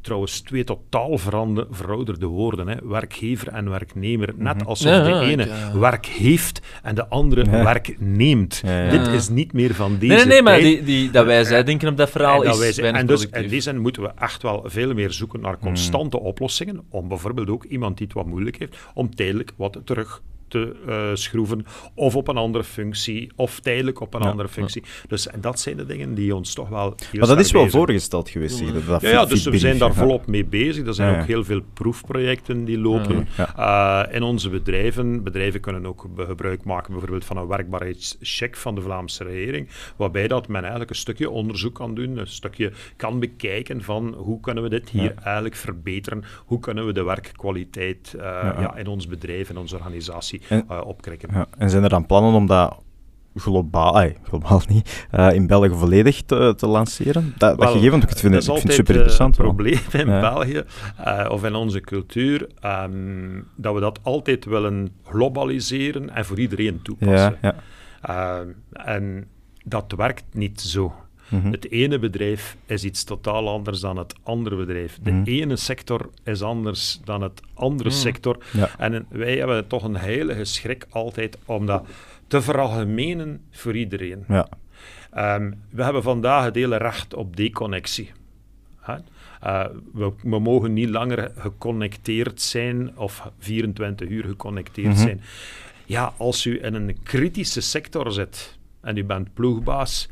[0.04, 1.18] Trouwens, twee totaal
[1.70, 2.68] verouderde woorden.
[2.68, 2.74] Hè.
[2.82, 4.32] Werkgever en werknemer.
[4.36, 7.64] Net alsof Ja, de ene eh, werk heeft en de andere Ja.
[7.64, 8.62] werk neemt.
[8.90, 11.64] Dit is niet meer van deze Nee, nee, nee, maar die, die, dat wij zij
[11.64, 14.10] denken op dat verhaal En, dat is wij en dus in die zin moeten we
[14.18, 16.82] echt wel veel meer zoeken naar constante oplossingen.
[16.88, 20.22] Om bijvoorbeeld ook iemand die het wat moeilijk heeft, om tijdelijk wat terug
[20.54, 21.64] te eh, schroeven.
[21.94, 24.82] Of op een andere functie, of tijdelijk op een Ja, andere functie.
[25.08, 26.94] Dus en dat zijn de dingen die ons toch wel.
[27.12, 28.56] Maar dat is wel bezig- voorgesteld geweest.
[28.56, 30.86] zeg, dat, dat ja, ja, dus we zijn daar volop mee bezig.
[30.86, 34.06] Er zijn ook heel veel proefprojecten die lopen Ja.
[34.08, 35.22] eh, in onze bedrijven.
[35.22, 40.48] Bedrijven kunnen ook gebruik maken bijvoorbeeld van een werkbaarheidscheck van de Vlaamse regering, waarbij dat
[40.48, 44.68] men eigenlijk een stukje onderzoek kan doen, een stukje kan bekijken van hoe kunnen we
[44.68, 48.22] dit hier eigenlijk verbeteren, hoe kunnen we de werkkwaliteit eh,
[48.58, 51.28] ja, in ons bedrijf, in onze organisatie En- eh, opkrikken.
[51.32, 52.82] Ja, En zijn er dan plannen om dat
[53.36, 57.34] globaal, globaal niet, eh, in België volledig te, te lanceren?
[57.38, 59.38] Dat, dat gegeven, want ik vind, het- ik vind het super interessant.
[59.38, 60.20] eh, een probleem in Ja.
[60.20, 60.62] België
[61.28, 67.38] of in onze cultuur, ehm, dat we dat altijd willen globaliseren en voor iedereen toepassen.
[67.42, 67.54] Ja,
[68.02, 68.38] ja.
[68.40, 69.26] Ehm, en
[69.64, 70.94] dat werkt niet zo.
[71.34, 71.50] Mhm.
[71.50, 74.98] Het ene bedrijf is iets totaal anders dan het andere bedrijf.
[75.02, 75.22] De Mhm.
[75.24, 78.38] ene sector is anders dan het andere sector.
[78.52, 78.70] Ja.
[78.78, 81.86] En wij hebben toch een heilige schrik altijd om dat
[82.26, 84.24] te veralgemenen voor iedereen.
[84.28, 84.48] ja.
[85.12, 88.10] Ehm, we hebben vandaag het hele recht op deconnectie.
[88.80, 88.94] Hè?
[89.40, 94.96] Eh, we, we mogen niet langer geconnecteerd zijn of 24 uur geconnecteerd Mhm.
[95.02, 95.20] zijn.
[95.84, 100.08] Ja, als u in een kritische sector zit en u bent ploegbaas,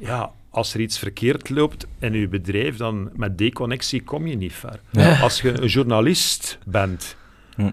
[0.00, 4.52] ja, als er iets verkeerd loopt in uw bedrijf, dan met deconnectie kom je niet
[4.52, 4.80] ver.
[4.90, 5.18] Ja.
[5.26, 7.16] Als je een journalist bent,
[7.56, 7.70] Hm.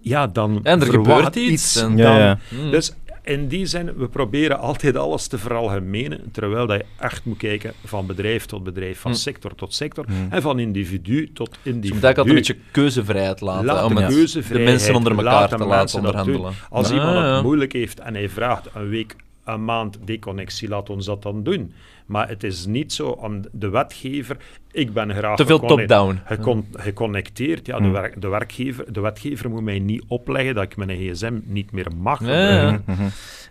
[0.00, 2.38] ja, dan En er gebeurt iets en- dan- ja.
[2.48, 2.70] Mm.
[2.70, 7.36] Dus in die zin, we proberen altijd alles te veralgemenen, terwijl dat je echt moet
[7.38, 9.16] kijken van bedrijf tot bedrijf, van Mm.
[9.16, 10.26] sector tot sector, Mm.
[10.30, 11.94] en van individu tot Dus je individu.
[11.94, 13.64] moet eigenlijk altijd een beetje keuzevrijheid laten.
[13.64, 16.52] Laat om de het- keuzevrijheid, de mensen onder elkaar laat te laten dat onderhandelen.
[16.70, 17.34] Als iemand ja.
[17.34, 21.42] het moeilijk heeft en hij vraagt een week, een maand deconnectie, laat ons dat dan
[21.42, 21.72] doen.
[22.06, 24.36] Maar het is niet zo om de wetgever,
[24.72, 26.20] ik ben graag Te veel top-down.
[26.24, 27.66] gecon- geconnecteerd.
[27.66, 27.92] Ja, de, Hmm.
[27.92, 31.86] werk- de, werkgever, de wetgever moet mij niet opleggen dat ik mijn gsm niet meer
[31.98, 32.80] mag Ja, ja.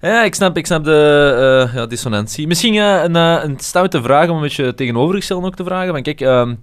[0.01, 2.47] Ja, ik snap, ik snap de eh, ja, dissonantie.
[2.47, 5.93] Misschien een, eh, een stoute vraag om een beetje tegenovergesteld ook te vragen.
[5.93, 6.55] Van, kijk, ehm,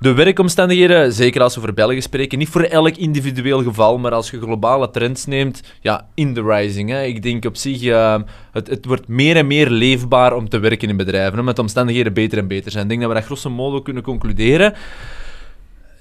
[0.00, 4.30] de werkomstandigheden, zeker als we over België spreken, niet voor elk individueel geval, maar als
[4.30, 6.90] je globale trends neemt, ja, in the rising.
[6.90, 7.02] Hè.
[7.04, 8.16] Ik denk op zich, eh,
[8.52, 12.12] het, het wordt meer en meer leefbaar om te werken in bedrijven, omdat de omstandigheden
[12.12, 12.82] beter en beter zijn.
[12.82, 14.74] Ik denk dat we dat grosso modo kunnen concluderen.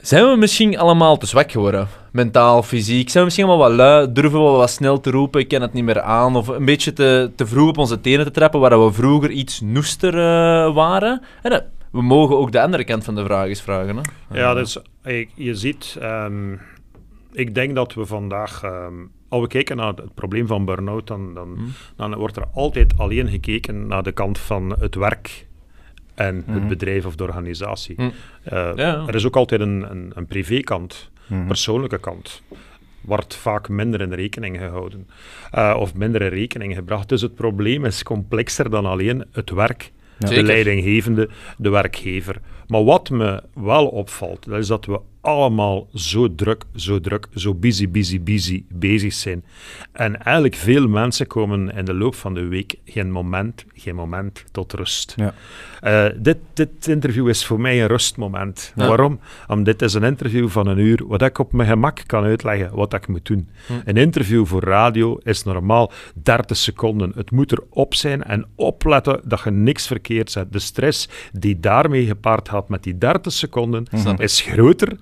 [0.01, 1.87] Zijn we misschien allemaal te zwak geworden?
[2.11, 3.09] Mentaal, fysiek?
[3.09, 4.11] Zijn we misschien allemaal wat lui?
[4.11, 5.41] Durven we wat snel te roepen?
[5.41, 6.35] Ik ken het niet meer aan?
[6.35, 9.61] Of een beetje te, te vroeg op onze tenen te trappen, waar we vroeger iets
[9.61, 11.21] noester eh, waren?
[11.41, 11.65] En,
[11.97, 13.95] we mogen ook de andere kant van de vraag eens vragen.
[13.97, 14.01] Hè?
[14.39, 16.53] Ja, dus je, je ziet, ehm,
[17.31, 18.93] ik denk dat we vandaag, ehm,
[19.29, 21.71] als we kijken naar het probleem van burn-out, dan, dan, Hmm.
[21.95, 25.45] dan wordt er altijd alleen gekeken naar de kant van het werk
[26.15, 27.95] en het bedrijf of de organisatie.
[27.95, 28.11] Hmm.
[28.43, 29.03] Eh, Ja.
[29.07, 31.09] Er is ook altijd een, een, een privékant,
[31.47, 32.41] persoonlijke kant.
[33.01, 35.07] wordt vaak minder in rekening gehouden.
[35.55, 37.09] Uh, of minder in rekening gebracht.
[37.09, 42.36] Dus het probleem is complexer dan alleen het werk, de leidinggevende, de werkgever.
[42.68, 47.53] Maar wat me wel opvalt, dat is dat we allemaal zo druk, zo druk, zo
[47.53, 49.43] busy, busy, busy bezig zijn.
[49.91, 54.43] En eigenlijk veel mensen komen in de loop van de week geen moment, geen moment
[54.51, 55.15] tot rust.
[55.15, 55.34] Ja.
[55.84, 58.73] Uh, dit, dit interview is voor mij een rustmoment.
[58.75, 58.88] Ja.
[58.88, 59.19] Waarom?
[59.47, 62.75] Omdat dit is een interview van een uur, wat ik op mijn gemak kan uitleggen
[62.75, 63.49] wat ik moet doen.
[63.67, 63.73] Hm.
[63.86, 65.91] Een interview voor radio is normaal
[66.23, 67.11] 30 seconden.
[67.15, 70.53] Het moet erop zijn en opletten dat je niks verkeerd zet.
[70.53, 73.86] De stress die daarmee gepaard gaat met die 30 seconden
[74.17, 74.97] is groter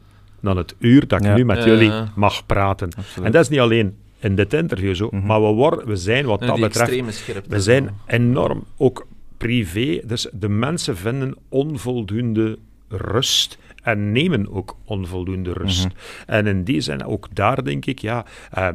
[0.45, 1.35] dan het uur dat ik Ja.
[1.35, 2.89] nu met Ja, jullie mag praten.
[2.97, 3.25] Absoluut.
[3.25, 5.25] En dat is niet alleen in dit interview zo, Mhm.
[5.25, 10.49] maar we, worden, we zijn wat dat betreft we zijn enorm, ook privé, dus de
[10.49, 12.57] mensen vinden onvoldoende
[12.89, 15.87] rust en nemen ook onvoldoende rust.
[16.25, 18.67] En in die zin, ook daar denk ik, ja, eh,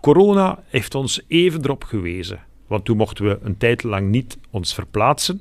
[0.00, 2.38] corona heeft ons even erop gewezen.
[2.66, 5.40] Want toen mochten we een tijd lang niet ons verplaatsen.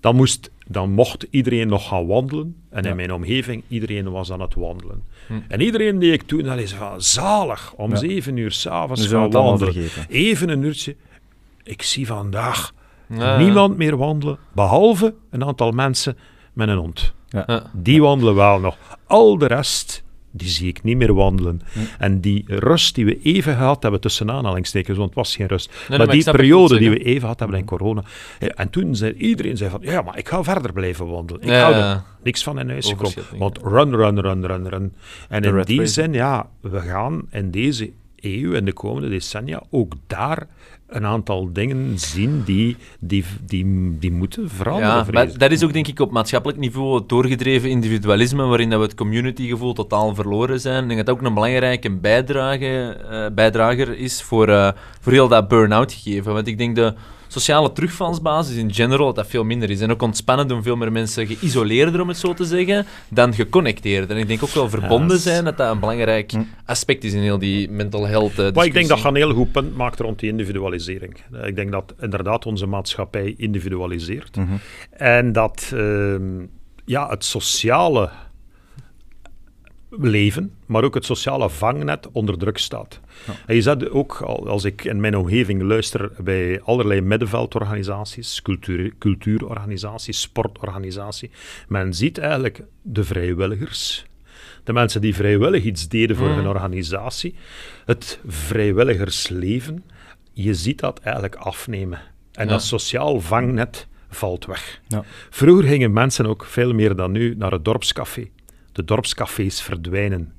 [0.00, 2.56] Dan, moest, dan mocht iedereen nog gaan wandelen.
[2.70, 2.90] En Ja.
[2.90, 5.02] in mijn omgeving, iedereen was aan het wandelen.
[5.26, 5.32] Hm.
[5.48, 7.96] En iedereen die ik toen, dat is van zalig, om Ja.
[7.96, 9.88] zeven uur s'avonds gaan wandelen.
[10.08, 10.96] Even een uurtje.
[11.62, 12.72] Ik zie vandaag
[13.08, 13.36] Ja.
[13.38, 16.16] niemand meer wandelen, behalve een aantal mensen
[16.52, 17.12] met een hond.
[17.72, 18.76] Die wandelen wel nog.
[19.06, 20.03] Al de rest,
[20.36, 21.60] die zie ik niet meer wandelen.
[21.72, 21.78] Hm.
[21.98, 25.72] En die rust die we even gehad hebben, tussen aanhalingstekens, want het was geen rust.
[25.88, 28.04] nee, maar die periode die we even gehad hebben in corona.
[28.40, 31.42] ja, En toen zei iedereen zei van, ja, maar ik ga verder blijven wandelen.
[31.42, 33.24] Ik Ja, hou er niks van in huis gekomen.
[33.38, 34.94] Want run, run, run, run, run.
[35.28, 39.92] En in die zin, ja, we gaan in deze eeuw, in de komende decennia, ook
[40.06, 40.46] daar
[40.94, 44.96] een aantal dingen zien die, die, die, die moeten veranderen.
[44.96, 48.78] Ja, maar dat is ook denk ik op maatschappelijk niveau het doorgedreven individualisme, waarin dat
[48.78, 50.82] we het communitygevoel totaal verloren zijn.
[50.82, 54.70] Ik denk dat dat ook een belangrijke bijdrage, eh, bijdrager is voor, eh,
[55.00, 56.32] voor heel dat burn-out gegeven.
[56.32, 56.94] Want ik denk de
[57.34, 59.80] sociale terugvalsbasis in general dat dat veel minder is.
[59.80, 64.10] En ook ontspannen doen veel meer mensen geïsoleerder, om het zo te zeggen, dan geconnecteerder.
[64.10, 66.32] En ik denk ook wel verbonden zijn, dat dat een belangrijk
[66.64, 69.34] aspect is in heel die mental health eh, Maar ik denk dat je een heel
[69.34, 71.16] goed punt maakt rond die individualisering.
[71.32, 74.36] Eh, Ik denk dat inderdaad onze maatschappij individualiseert.
[74.36, 74.54] Mhm.
[74.90, 76.46] En dat ehm,
[76.84, 78.10] ja, het sociale
[79.90, 83.00] leven, maar ook het sociale vangnet onder druk staat.
[83.46, 88.92] En je zet ook, al- als ik in mijn omgeving luister bij allerlei middenveldorganisaties, cultuur,
[88.98, 91.28] cultuurorganisaties, sportorganisaties,
[91.68, 94.04] men ziet eigenlijk de vrijwilligers,
[94.64, 97.34] de mensen die vrijwillig iets deden voor hun organisatie,
[97.84, 99.84] het vrijwilligersleven,
[100.32, 101.98] je ziet dat eigenlijk afnemen.
[102.32, 102.50] En Ja.
[102.50, 104.80] dat sociaal vangnet valt weg.
[104.88, 105.04] Ja.
[105.30, 108.28] Vroeger gingen mensen ook veel meer dan nu naar het dorpscafé.
[108.72, 110.32] De dorpscafés verdwijnen.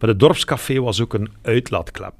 [0.00, 2.14] Maar het dorpscafé was ook een uitlaatklep,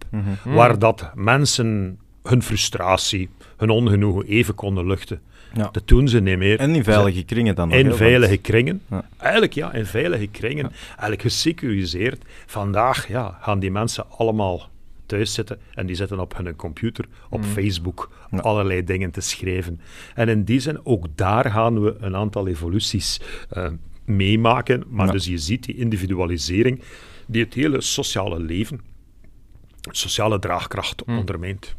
[0.45, 5.21] waar dat mensen hun frustratie, hun ongenoegen even konden luchten.
[5.55, 5.69] Ja.
[5.73, 6.59] Dat doen ze niet meer.
[6.59, 7.77] En in veilige kringen dan nog.
[7.79, 8.81] In veilige kringen.
[8.91, 9.05] Ja.
[9.17, 10.71] Eigenlijk ja, in veilige kringen.
[10.91, 12.23] Eigenlijk gesecuriseerd.
[12.47, 14.69] Vandaag ja, gaan die mensen allemaal
[15.07, 18.39] thuis zitten en die zitten op hun computer, op Facebook, Ja.
[18.39, 19.81] allerlei dingen te schrijven.
[20.15, 23.21] En in die zin, ook daar gaan we een aantal evoluties
[23.51, 23.67] eh,
[24.05, 24.85] meemaken.
[24.89, 25.13] Maar Ja.
[25.13, 26.83] dus je ziet die individualisering
[27.29, 28.81] die het hele sociale leven,
[29.91, 31.75] sociale draagkracht ondermijnt.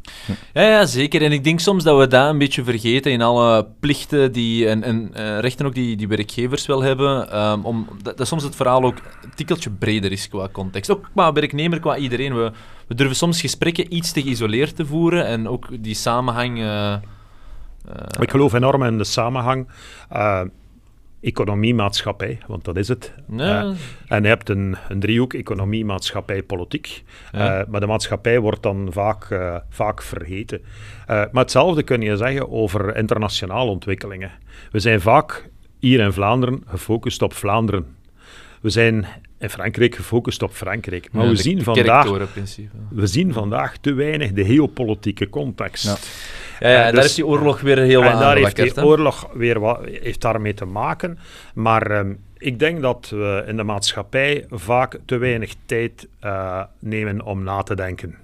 [0.53, 1.21] Ja, ja, zeker.
[1.21, 4.83] En ik denk soms dat we dat een beetje vergeten in alle plichten die, en,
[4.83, 7.31] en eh, rechten ook die, die werkgevers wel hebben.
[7.31, 10.91] ehm, om, dat, dat soms het verhaal ook een tikkeltje breder is qua context.
[10.91, 12.35] Ook qua werknemer, qua iedereen.
[12.35, 12.51] We,
[12.87, 16.57] we durven soms gesprekken iets te geïsoleerd te voeren en ook die samenhang...
[16.59, 17.01] eh, eh,
[18.19, 19.67] Ik geloof enorm in de samenhang.
[21.21, 23.13] Eh, economie, maatschappij, want dat is het.
[23.29, 23.61] Ja.
[23.61, 23.71] Eh,
[24.07, 27.03] en je hebt een, een driehoek, economie, maatschappij, politiek.
[27.31, 27.59] Ja.
[27.59, 30.61] Eh, maar de maatschappij wordt dan vaak, eh, vaak vergeten.
[31.07, 34.31] Eh, maar hetzelfde kun je zeggen over internationale ontwikkelingen.
[34.71, 35.49] We zijn vaak
[35.79, 37.85] hier in Vlaanderen gefocust op Vlaanderen.
[38.61, 39.07] We zijn
[39.39, 41.11] in Frankrijk gefocust op Frankrijk.
[41.11, 42.07] Maar ja, we, zien vandaag,
[42.89, 45.83] we zien vandaag te weinig de geopolitieke context.
[45.83, 45.97] Ja.
[46.59, 48.83] Ja, ja, Eh, daar dus- heeft die oorlog weer heel wat en daar heeft die
[48.83, 51.19] oorlog weer wat, heeft daarmee te maken.
[51.53, 57.21] Maar ehm, ik denk dat we in de maatschappij vaak te weinig tijd eh, nemen
[57.21, 58.15] om na te denken.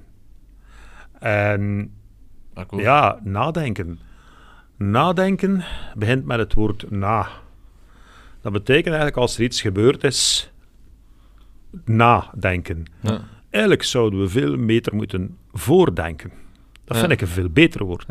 [1.20, 1.92] En
[2.54, 2.84] Akkoord.
[2.84, 4.00] ja, nadenken.
[4.78, 5.64] Nadenken
[5.96, 7.28] begint met het woord na.
[8.42, 10.52] Dat betekent eigenlijk als er iets gebeurd is,
[11.86, 12.86] nadenken.
[13.00, 13.22] Ja.
[13.50, 16.32] Eigenlijk zouden we veel beter moeten voordenken.
[16.86, 18.06] Dat vind ik een veel beter woord.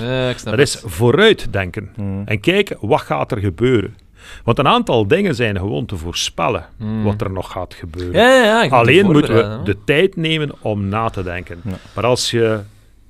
[0.45, 1.91] Dat is vooruitdenken.
[1.97, 2.23] Mhm.
[2.25, 3.97] En kijken, wat gaat er gebeuren?
[4.45, 6.67] Want een aantal dingen zijn gewoon te voorspellen
[7.03, 8.21] wat er nog gaat gebeuren.
[8.21, 11.61] Ja, ja, Alleen moeten we de tijd nemen om na te denken.
[11.95, 12.61] Maar als je...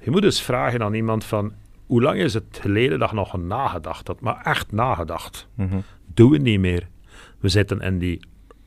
[0.00, 1.52] Je moet eens vragen aan iemand van...
[1.86, 4.20] Hoe lang is het geleden dat je nog nagedacht had?
[4.20, 5.48] Maar echt nagedacht.
[5.54, 5.76] Mhm.
[6.14, 6.88] Doen we niet meer.
[7.40, 8.20] We zitten in die,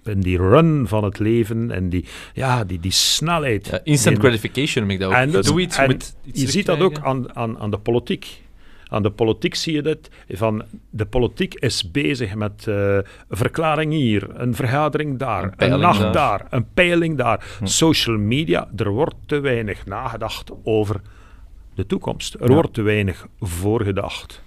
[0.08, 3.68] in die run van het leven en die, ja, die, die snelheid.
[3.68, 5.16] Ja, instant in- gratification noem ik dat ook.
[5.16, 7.72] en, dat- Doe iets, je en moet iets je ziet dat ook aan, aan, aan
[7.72, 8.46] de politiek.
[8.90, 10.10] Aan de politiek zie je dit.
[10.30, 16.00] Van de politiek is bezig met eh, een verklaring hier, een vergadering daar, Een nacht
[16.00, 16.12] daar.
[16.14, 16.46] daar.
[16.50, 17.46] een peiling daar.
[17.64, 21.02] Social media, er wordt te weinig nagedacht over
[21.76, 22.34] de toekomst.
[22.34, 24.42] Er wordt te weinig voorgedacht.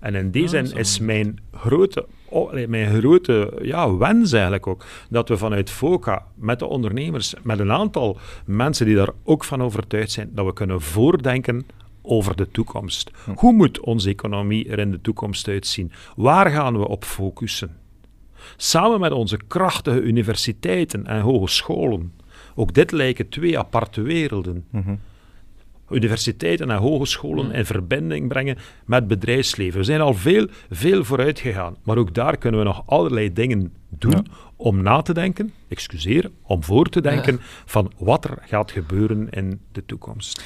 [0.00, 5.28] En in die zin is mijn grote, oh, mijn grote ja, wens eigenlijk ook dat
[5.28, 10.10] we vanuit FOCA met de ondernemers, met een aantal mensen die daar ook van overtuigd
[10.10, 11.66] zijn, dat we kunnen voordenken
[12.02, 13.10] over de toekomst.
[13.34, 15.92] Hoe moet onze economie er in de toekomst uitzien?
[16.16, 17.76] Waar gaan we op focussen?
[18.56, 22.12] Samen met onze krachtige universiteiten en hogescholen.
[22.54, 24.64] Ook dit lijken twee aparte werelden.
[25.94, 29.78] Universiteiten en hogescholen in verbinding brengen met bedrijfsleven.
[29.78, 33.72] We zijn al veel, veel vooruit gegaan, maar ook daar kunnen we nog allerlei dingen
[33.88, 34.26] doen
[34.56, 39.60] om na te denken, excuseer, om voor te denken van wat er gaat gebeuren in
[39.72, 40.42] de toekomst.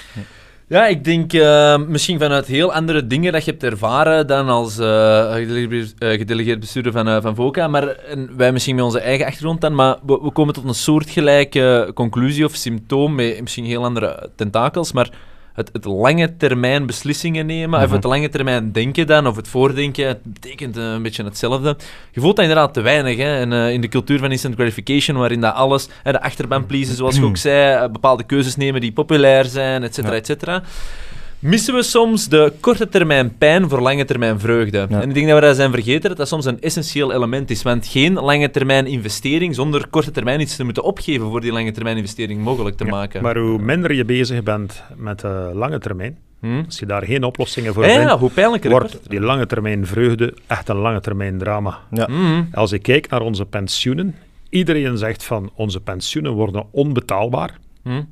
[0.69, 4.79] Ja, ik denk eh, misschien vanuit heel andere dingen dat je hebt ervaren dan als
[4.79, 7.69] eh, gedelegeerd- eh, gedelegeerd bestuurder van, eh, van VOCA.
[7.69, 7.97] Maar
[8.37, 12.45] wij misschien met onze eigen achtergrond dan, maar we, we komen tot een soortgelijke conclusie
[12.45, 15.11] of symptoom met misschien heel andere tentakels, maar
[15.59, 20.07] het, het lange termijn beslissingen nemen, of het lange termijn denken dan, of het voordenken,
[20.07, 21.77] het betekent eh, een beetje hetzelfde.
[22.13, 23.17] Je voelt dat inderdaad te weinig.
[23.17, 23.41] Hè?
[23.41, 27.17] En, eh, in de cultuur van instant gratification, waarin dat alles, de achterban pleasen, zoals
[27.17, 30.63] je ook zei, eh, bepaalde keuzes nemen die populair zijn, et cetera, et cetera.
[31.39, 34.87] Missen we soms de korte termijn pijn voor lange termijn vreugde?
[34.91, 35.01] Ja.
[35.01, 37.63] En ik denk dat we dat zijn vergeten, dat dat soms een essentieel element is.
[37.63, 41.73] Want geen lange termijn investering zonder korte termijn iets te moeten opgeven voor die lange
[41.73, 43.23] termijn investering mogelijk te Ja, maken.
[43.23, 46.63] Maar hoe minder je bezig bent met de lange termijn, Hm?
[46.67, 50.35] als je daar geen oplossingen voor Ja, vindt, ja, korte wordt die lange termijn vreugde
[50.47, 51.79] echt een lange termijn drama.
[51.91, 52.07] Ja.
[52.11, 52.43] Mhm.
[52.53, 54.15] Als ik kijk naar onze pensioenen,
[54.51, 58.03] iedereen zegt van onze pensioenen worden onbetaalbaar Hm?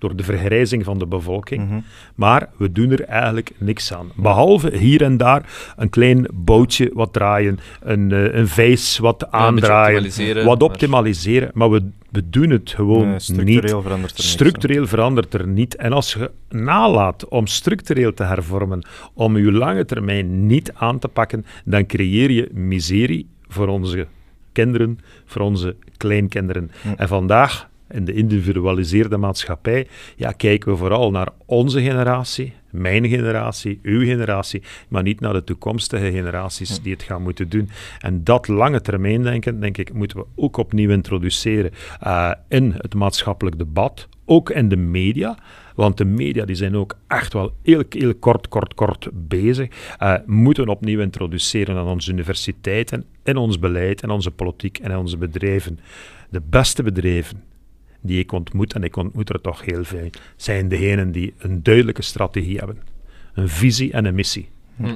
[0.00, 1.68] Door de vergrijzing van de bevolking.
[1.68, 1.80] Mhm.
[2.14, 4.10] Maar we doen er eigenlijk niks aan.
[4.16, 9.96] Behalve hier en daar een klein bootje wat draaien, een, eh, een vijs wat aandraaien,
[9.96, 11.50] optimaliseren, wat optimaliseren.
[11.54, 13.22] Maar we, we doen het gewoon Nee, niet.
[13.22, 14.30] structureel verandert er niks.
[14.30, 15.76] Structureel verandert er niet.
[15.76, 21.08] En als je nalaat om structureel te hervormen, om je lange termijn niet aan te
[21.08, 24.06] pakken, dan creëer je miserie voor onze
[24.52, 26.70] kinderen, voor onze kleinkinderen.
[26.96, 29.86] En vandaag, in de individualiseerde maatschappij,
[30.16, 35.44] ja, kijken we vooral naar onze generatie, mijn generatie, uw generatie, maar niet naar de
[35.44, 37.70] toekomstige generaties die het gaan moeten doen.
[37.98, 41.70] En dat lange termijn denken, denk ik, moeten we ook opnieuw introduceren
[42.00, 45.38] eh, in het maatschappelijk debat, ook in de media.
[45.74, 49.68] Want de media die zijn ook echt wel heel, heel kort, kort, kort bezig.
[49.98, 54.90] Eh, moeten we opnieuw introduceren aan onze universiteiten, in ons beleid, in onze politiek en
[54.90, 55.78] in onze bedrijven.
[56.30, 57.42] De beste bedrijven
[58.00, 62.02] die ik ontmoet, en ik ontmoet er toch heel veel, zijn degenen die een duidelijke
[62.02, 62.78] strategie hebben.
[63.34, 64.48] Een visie en een missie.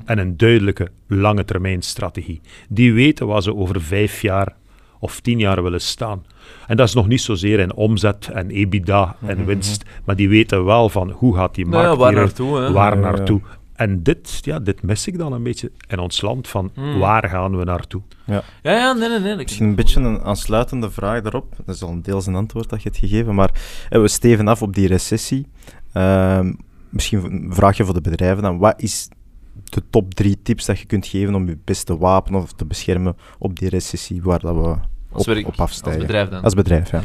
[0.05, 2.41] En een duidelijke lange termijn strategie.
[2.69, 4.55] Die weten waar ze over vijf jaar
[4.99, 6.25] of tien jaar willen staan.
[6.67, 10.65] En dat is nog niet zozeer in omzet en EBITDA en winst, maar die weten
[10.65, 12.73] wel van hoe gaat die Nou ja, markt waar hieruit, naartoe, hè?
[12.73, 13.01] waar
[13.43, 13.63] Ja, ja.
[13.85, 17.57] En dit, ja, dit mis ik dan een beetje in ons land, van waar gaan
[17.57, 18.03] we naartoe?
[18.27, 19.29] Ja, ja, nee, nee, nee.
[19.29, 21.55] dat Misschien een beetje een aansluitende vraag daarop.
[21.65, 23.51] Dat is al een deels een antwoord dat je hebt gegeven, maar
[23.91, 25.47] eh, we steven af op die recessie.
[25.93, 26.53] Ehm,
[26.89, 28.59] misschien een vraagje voor de bedrijven dan.
[28.59, 29.09] Wat is
[29.65, 33.17] de top drie tips dat je kunt geven om je beste wapen of te beschermen
[33.39, 34.77] op die recessie waar dat we
[35.15, 36.01] op, werk- op afstijgen?
[36.01, 36.43] als bedrijf dan.
[36.43, 37.01] Als bedrijf, ja.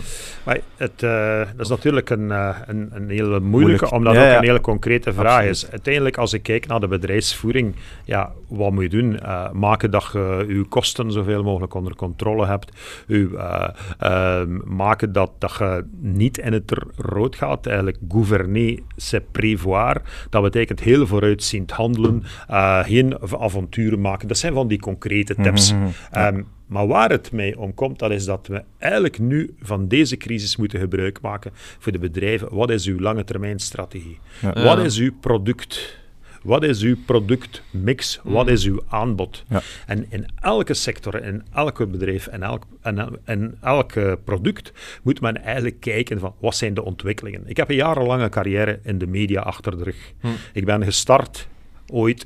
[0.46, 3.92] Maar het, eh, dat is natuurlijk een, eh, een, een hele moeilijke, Moeilijk.
[3.92, 4.40] omdat Ja, het ook ja.
[4.40, 5.52] een hele concrete vraag Absoluut.
[5.56, 5.70] is.
[5.72, 9.20] Uiteindelijk, als ik kijk naar de bedrijfsvoering, ja, wat moet je doen?
[9.20, 12.72] Eh, maken dat je je kosten zoveel mogelijk onder controle hebt.
[13.08, 13.68] U, eh,
[14.00, 17.66] ehm, maken dat, dat je niet in het rood gaat.
[17.66, 20.02] Eigenlijk gouverner, c'est prévoir.
[20.30, 24.28] Dat betekent heel vooruitziend handelen, eh, geen av- avonturen maken.
[24.28, 25.74] Dat zijn van die concrete tips.
[26.12, 30.18] Ehm, maar waar het mij om komt, dat is dat we eigenlijk nu van deze
[30.18, 32.56] crisis moeten gebruik maken voor de bedrijven.
[32.56, 34.20] Wat is uw lange termijn strategie?
[34.42, 34.64] Ja.
[34.64, 35.98] Wat is uw product?
[36.44, 38.20] Wat is uw productmix?
[38.24, 39.44] Wat is uw aanbod?
[39.50, 39.62] Ja.
[39.86, 43.94] En in elke sector, in elke bedrijf en elk, en, en elk
[44.24, 44.72] product
[45.04, 47.44] moet men eigenlijk kijken van wat zijn de ontwikkelingen.
[47.46, 50.14] Ik heb een jarenlange carrière in de media achter de rug.
[50.54, 51.48] Ik ben gestart
[51.88, 52.26] ooit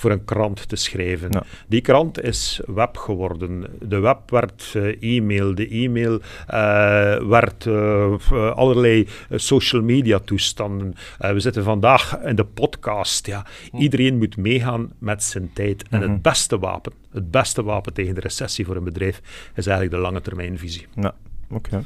[0.00, 1.28] voor een krant te schrijven.
[1.30, 1.42] Ja.
[1.66, 3.64] Die krant is web geworden.
[3.80, 5.54] De web werd eh, e-mail.
[5.54, 10.94] De e-mail eh, werd eh, allerlei social media toestanden.
[11.18, 13.26] We zitten vandaag in de podcast.
[13.26, 13.46] Ja.
[13.78, 15.84] Iedereen moet meegaan met zijn tijd.
[15.90, 19.20] En het beste wapen, het beste wapen tegen de recessie voor een bedrijf,
[19.54, 20.86] is eigenlijk de lange termijnvisie.
[20.94, 21.14] Ja,
[21.50, 21.84] oké.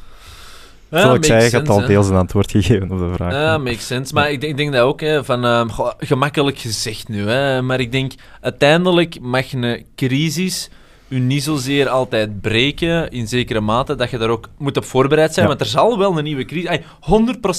[1.00, 3.32] Zoals ik zei, je hebt al deels een antwoord gegeven op de vraag.
[3.32, 4.14] Ja, makes sense.
[4.14, 5.68] Maar ik denk, ik denk dat ook, hè, van, ehm,
[5.98, 10.70] gemakkelijk gezegd nu, hè, maar ik denk, uiteindelijk mag een crisis
[11.08, 15.34] u niet zozeer altijd breken, in zekere mate, dat je daar ook moet op voorbereid
[15.34, 15.50] zijn, Ja.
[15.50, 16.68] want er zal wel een nieuwe crisis...
[16.68, 16.82] Ay,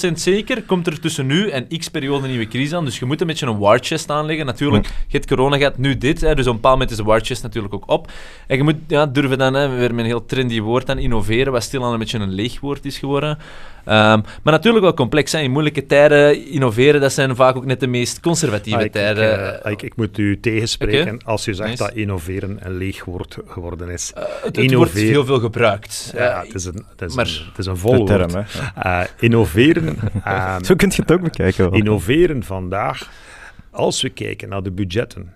[0.09, 3.05] 100% zeker komt er tussen nu en x periode een nieuwe crisis aan, dus je
[3.05, 4.45] moet een beetje een war chest aanleggen.
[4.45, 7.03] Natuurlijk, je hebt corona gehad, nu dit, hè, dus op een bepaald moment is de
[7.03, 8.11] war chest natuurlijk ook op.
[8.47, 11.51] En je moet ja, durven dan, hè, weer met een heel trendy woord aan innoveren,
[11.51, 13.37] wat stilaan een beetje een leeg woord is geworden.
[13.85, 15.31] Ehm, maar natuurlijk wel complex.
[15.31, 15.39] Hè.
[15.39, 18.93] In moeilijke tijden innoveren, dat zijn vaak ook net de meest conservatieve Ah, ik, ik,
[18.93, 19.63] tijden.
[19.63, 21.83] eh, ik, ik moet u tegenspreken als u zegt Nice.
[21.83, 24.11] dat innoveren een leeg woord geworden is.
[24.43, 26.11] het, het wordt heel veel gebruikt.
[26.15, 28.45] ja, Eh, het is een, het is maar- een, het is een term.
[28.75, 31.71] Eh, innoveren, ehm, Zo kun je het ook bekijken.
[31.71, 33.09] innoveren vandaag,
[33.71, 35.33] als we kijken naar de budgetten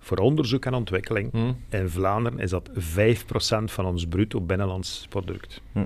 [0.00, 1.76] voor onderzoek en ontwikkeling, hm.
[1.76, 5.60] in Vlaanderen is dat 5% van ons bruto binnenlands product.
[5.72, 5.84] Hm.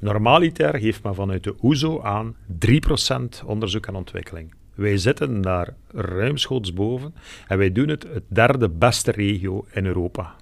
[0.00, 2.36] Normaliter geeft men vanuit de OESO aan
[2.66, 4.54] 3% onderzoek en ontwikkeling.
[4.74, 7.14] Wij zitten daar ruimschoots boven
[7.48, 10.34] en wij doen het het derde beste regio in Europa.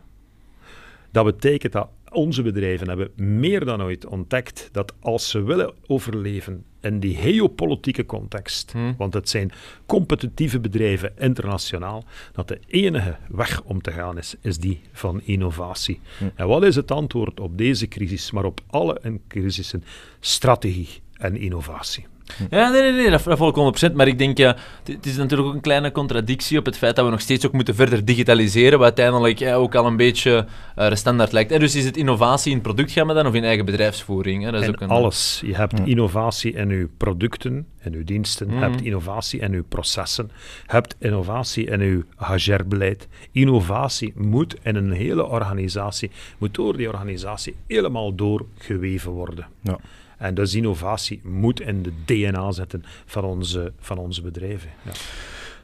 [1.11, 6.65] Dat betekent dat onze bedrijven hebben meer dan ooit ontdekt dat als ze willen overleven
[6.81, 8.95] in die geopolitieke context, Hmm.
[8.99, 9.53] want het zijn
[9.87, 16.01] competitieve bedrijven internationaal, dat de enige weg om te gaan is, is die van innovatie.
[16.35, 19.85] En wat is het antwoord op deze crisis, maar op alle en crisissen?
[20.21, 22.07] Strategie en innovatie.
[22.51, 23.95] Ja, nee, nee, nee, dat, dat volg ik 100%.
[23.95, 27.05] Maar ik denk, ja, het- is natuurlijk ook een kleine contradictie op het feit dat
[27.05, 30.89] we nog steeds ook moeten verder digitaliseren, wat uiteindelijk ja, ook al een beetje eh,
[30.89, 31.51] de standaard lijkt.
[31.51, 31.59] hè.
[31.59, 34.45] dus is het innovatie in productgamma dan of in eigen bedrijfsvoering?
[34.45, 34.51] Hè?
[34.51, 35.43] Dat is en ook een, alles.
[35.47, 38.63] Je hebt innovatie in uw producten, in uw diensten, je Mhm.
[38.63, 40.31] hebt innovatie in uw processen,
[40.67, 43.09] je hebt innovatie in uw HR-beleid.
[43.33, 49.47] Innovatie moet in een hele organisatie, moet door die organisatie helemaal doorgeweven worden.
[49.63, 49.79] Ja.
[50.19, 54.71] En dus innovatie moet in de DNA zitten van onze, van onze bedrijven.
[54.83, 54.91] Ja.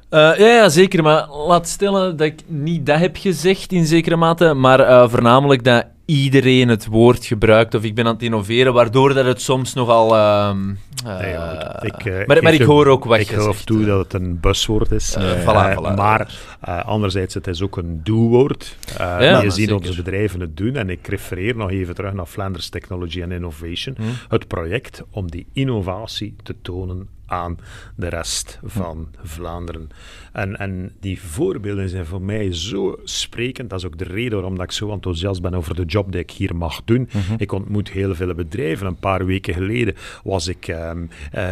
[0.09, 1.03] Eh, ja, ja, zeker.
[1.03, 5.65] Maar laat stellen dat ik niet dat heb gezegd in zekere mate, maar eh, voornamelijk
[5.65, 9.75] dat iedereen het woord gebruikt of ik ben aan het innoveren, waardoor dat het soms
[9.75, 10.15] nogal...
[10.17, 10.57] eh,
[11.05, 11.35] Nee,
[11.81, 13.67] ik, eh, maar, maar ik hoor ook wat Ik je geloof zegt.
[13.67, 15.15] toe dat het een buswoord is.
[15.15, 15.95] Eh, Eh, voilà, voilà.
[15.97, 18.77] Maar eh, anderzijds, het is ook een doelwoord.
[18.89, 19.75] Eh, Ja, je ziet zeker.
[19.75, 20.77] onze bedrijven het doen.
[20.77, 23.95] En ik refereer nog even terug naar Flanders Technology and Innovation.
[23.99, 24.03] Hm.
[24.29, 27.59] Het project om die innovatie te tonen aan
[27.97, 29.89] de rest van Vlaanderen.
[30.33, 33.71] En, en die voorbeelden zijn voor mij zo sprekend.
[33.71, 36.21] Dat is ook de reden waarom dat ik zo enthousiast ben over de job die
[36.21, 37.09] ik hier mag doen.
[37.39, 38.87] Ik ontmoet heel veel bedrijven.
[38.87, 39.95] Een paar weken geleden
[40.25, 41.45] was ik ehm, eh,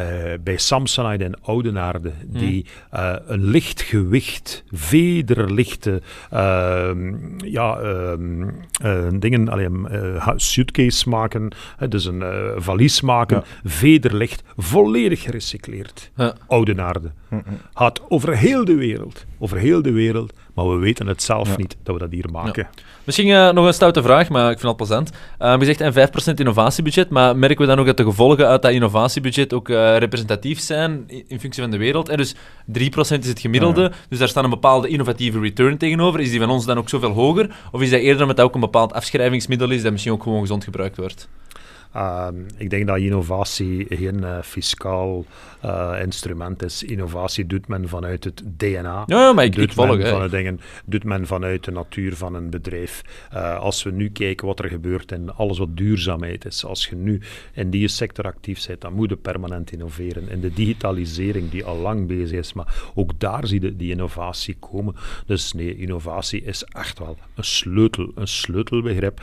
[0.44, 7.14] bij Samsonite in Oudenaarde, die eh, een licht gewicht, vederlichte ehm,
[7.44, 8.48] ja, ehm,
[8.82, 9.68] eh, dingen, allee,
[10.18, 11.48] ha- suitcase maken,
[11.88, 12.22] dus een
[12.56, 13.70] valies maken, Ja.
[13.70, 15.60] vederlicht, volledig gerecycleerd.
[16.16, 16.34] Ja.
[16.46, 17.10] Oudenaarde.
[17.74, 19.24] Gaat over heel de wereld.
[19.38, 20.32] Over heel de wereld.
[20.54, 21.56] Maar we weten het zelf Ja.
[21.56, 22.68] niet dat we dat hier maken.
[23.04, 25.10] Misschien eh, nog een stoute vraag, maar ik vind het plezant.
[25.38, 28.62] Eh, je zegt een 5% innovatiebudget, maar merken we dan ook dat de gevolgen uit
[28.62, 32.08] dat innovatiebudget ook eh, representatief zijn in, in functie van de wereld?
[32.08, 32.38] En dus 3%
[33.20, 36.20] is het gemiddelde, dus daar staat een bepaalde innovatieve return tegenover.
[36.20, 37.56] Is die van ons dan ook zoveel hoger?
[37.72, 40.40] Of is dat eerder omdat dat ook een bepaald afschrijvingsmiddel is dat misschien ook gewoon
[40.40, 41.28] gezond gebruikt wordt?
[41.93, 45.24] Ehm, ik denk dat innovatie geen eh, fiscaal
[45.61, 46.82] eh, instrument is.
[46.82, 49.03] Innovatie doet men vanuit het DNA.
[49.07, 49.97] Ja, ja, maar ik, doet ik volg.
[49.97, 53.03] men van de dingen, doet men vanuit de natuur van een bedrijf.
[53.30, 56.97] Eh, als we nu kijken wat er gebeurt in alles wat duurzaamheid is, als je
[56.97, 57.20] nu
[57.53, 60.28] in die sector actief bent, dan moet je permanent innoveren.
[60.28, 64.57] In de digitalisering die al lang bezig is, maar ook daar zie je die innovatie
[64.59, 64.95] komen.
[65.26, 69.22] Dus nee, innovatie is echt wel een sleutel, een sleutelbegrip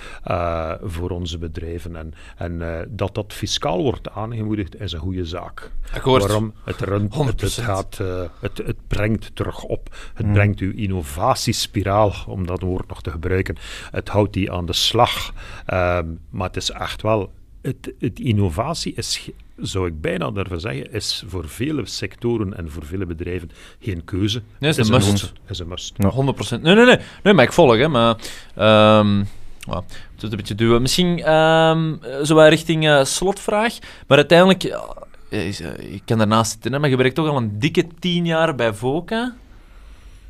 [0.83, 1.95] voor onze bedrijven.
[1.95, 5.71] En, en eh, dat dat fiscaal wordt aangemoedigd, is een goede zaak.
[5.93, 6.21] Akkoord.
[6.21, 6.53] Waarom?
[6.63, 7.63] Het, runt, het, het, 100%.
[7.63, 9.95] gaat, eh, het, het brengt terug op.
[10.13, 10.33] Het Mm.
[10.33, 13.55] brengt uw innovatiespiraal, om dat woord nog te gebruiken,
[13.91, 15.33] het houdt die aan de slag.
[15.65, 17.31] Ehm, maar het is echt wel...
[17.61, 22.85] Het, het innovatie is, zou ik bijna durven zeggen, is voor vele sectoren en voor
[22.85, 24.41] vele bedrijven geen keuze.
[24.59, 25.33] Nee, is Het een must.
[25.47, 25.93] is een must.
[25.97, 26.11] Ja.
[26.11, 26.61] 100%.
[26.61, 26.97] Nee, nee, nee.
[27.23, 27.87] Nee, maar ik volg, hè.
[27.87, 28.15] Maar...
[28.55, 29.23] ehm
[29.59, 29.83] ja,
[30.21, 30.81] het is een beetje duwen.
[30.81, 31.93] Misschien ehm
[32.23, 33.77] zo wat richting eh, slotvraag.
[34.07, 34.61] Maar uiteindelijk...
[34.61, 34.83] ja,
[35.29, 38.25] is, eh, ik kan daarnaast zitten, hè, maar je werkt toch al een dikke tien
[38.25, 39.33] jaar bij VOCA.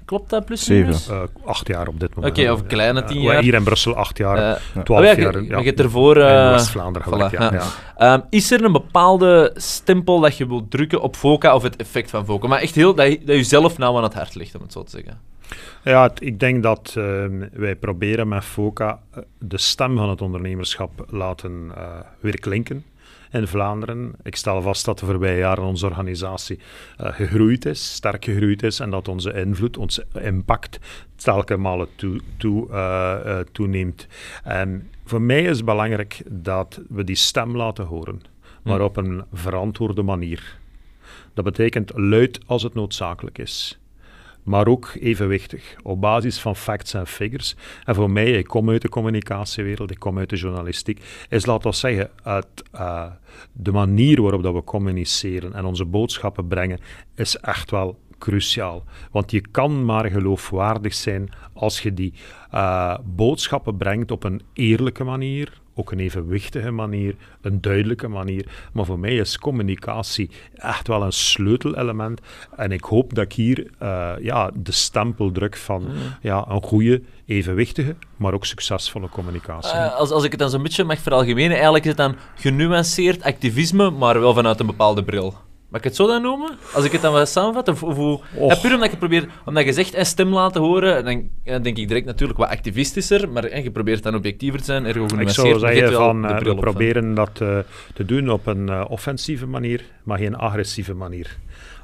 [0.05, 0.85] Klopt dat plus Zeven.
[0.85, 1.07] minus?
[1.07, 2.61] Eh, acht jaar op dit Oké, moment.
[2.61, 3.41] of kleine tien jaar.
[3.41, 5.33] Hier in Brussel acht jaar, twaalf oh ja, jaar.
[5.37, 5.49] je- ja.
[5.49, 6.17] maar je hebt ervoor...
[6.17, 7.53] in eh, West-Vlaanderen voilà, ja.
[7.53, 7.63] ja.
[7.97, 12.09] Ehm, is er een bepaalde stempel dat je wilt drukken op VOCA of het effect
[12.09, 12.47] van VOCA?
[12.47, 14.71] Maar echt heel, dat je, dat je zelf nou aan het hart ligt, om het
[14.71, 15.19] zo te zeggen.
[15.83, 20.21] Ja, het- ik denk dat ehm, wij proberen met FOCA eh, de stem van het
[20.21, 22.83] ondernemerschap laten eh, weer klinken
[23.31, 24.11] in Vlaanderen.
[24.23, 26.59] Ik stel vast dat de voorbije jaren onze organisatie
[26.97, 30.79] eh, gegroeid is, sterk gegroeid is en dat onze invloed, onze impact
[31.15, 32.67] telkens malen toe, toe,
[33.51, 34.07] toeneemt.
[34.43, 38.21] En voor mij is het belangrijk dat we die stem laten horen,
[38.63, 38.83] maar Hmm.
[38.85, 40.57] op een verantwoorde manier.
[41.33, 43.79] Dat betekent luid als het noodzakelijk is
[44.49, 47.55] maar ook evenwichtig, op basis van facts en figures.
[47.83, 51.69] En voor mij, ik kom uit de communicatiewereld, ik kom uit de journalistiek, is, laten
[51.69, 53.05] we zeggen, het, eh,
[53.51, 56.79] de manier waarop dat we communiceren en onze boodschappen brengen,
[57.15, 58.83] is echt wel cruciaal.
[59.11, 62.13] Want je kan maar geloofwaardig zijn als je die
[62.51, 68.45] eh, boodschappen brengt op een eerlijke manier, ook een evenwichtige manier, een duidelijke manier.
[68.73, 72.21] Maar voor mij is communicatie echt wel een sleutelelement.
[72.55, 75.87] En ik hoop dat ik hier eh, ja, de stempel druk van
[76.21, 79.77] ja, een goede, evenwichtige, maar ook succesvolle communicatie.
[79.77, 83.23] Eh, als, als ik het dan zo'n beetje mag veralgemenen, eigenlijk is het dan genuanceerd
[83.23, 85.47] activisme, maar wel vanuit een bepaalde bril.
[85.69, 86.57] Mag ik het zo dan noemen?
[86.73, 87.67] Als ik het dan wat samenvat?
[87.67, 88.19] Of, of hoe...
[88.35, 88.53] Och.
[88.53, 91.77] Ja, puur omdat je probeert, omdat je zegt een stem laten horen, dan, dan denk
[91.77, 95.29] ik direct natuurlijk wat activistischer, maar eh, je probeert dan objectiever te zijn, ergo Ik
[95.29, 97.57] zou zeggen wel van, eh, we proberen dat eh,
[97.93, 101.37] te doen op een eh, offensieve manier, maar geen agressieve manier.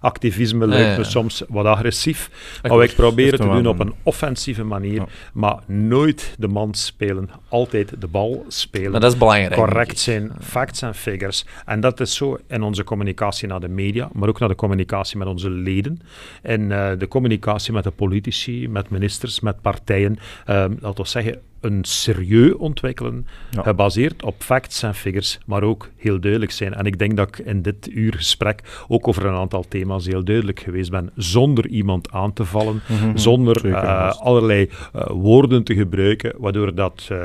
[0.06, 0.98] Activisme lijkt ja.
[0.98, 2.86] me soms wat agressief, maar Akkoord.
[2.88, 5.04] wij proberen te doen op een- offensieve manier,
[5.34, 8.92] maar nooit de man spelen, altijd de bal spelen.
[8.92, 9.54] Maar dat is belangrijk.
[9.54, 9.98] correct ik.
[9.98, 11.46] zijn, facts en figures.
[11.66, 15.18] En dat is zo in onze communicatie naar de media, maar ook naar de communicatie
[15.18, 16.00] met onze leden.
[16.42, 20.18] En eh, de communicatie met de politici, met ministers, met partijen.
[20.46, 23.62] eh, laten we zeggen, een serieus ontwikkelen, Ja.
[23.64, 26.74] gebaseerd op facts en figures, maar ook heel duidelijk zijn.
[26.74, 30.24] En ik denk dat ik in dit uur gesprek ook over een aantal thema's heel
[30.24, 32.82] duidelijk geweest ben, zonder iemand aan te vallen,
[33.16, 34.20] zonder Zeker, eh, vast.
[34.22, 37.08] allerlei eh, woorden te gebruiken, waardoor dat...
[37.12, 37.18] eh,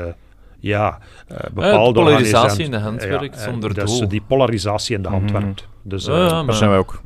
[0.59, 4.07] ja, eh, bepaalde polarisatie organisaties- in de hand werkt eh, zonder dus doel.
[4.07, 5.41] die polarisatie in de hand Mhm.
[5.41, 5.67] werkt.
[5.83, 7.01] Dus, Ja, eh, Daar zijn wij ook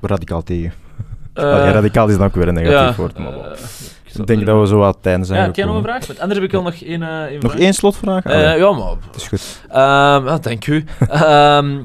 [0.00, 0.72] radicaal tegen.
[1.34, 3.18] Eh, ja, radicaal is dan ook weer een negatief ja, woord.
[3.18, 3.54] Maar eh, wel.
[4.18, 6.06] Ik denk dat we zo wat tijden zijn Ja, heb jij nog een vraag?
[6.06, 8.24] Want Anders heb ik wel nog één, eh, Nog één slotvraag?
[8.24, 8.94] Eh, ja, maar...
[9.06, 9.60] dat is goed.
[9.68, 10.84] Ehm, ja, dank u.
[11.08, 11.80] Ehm,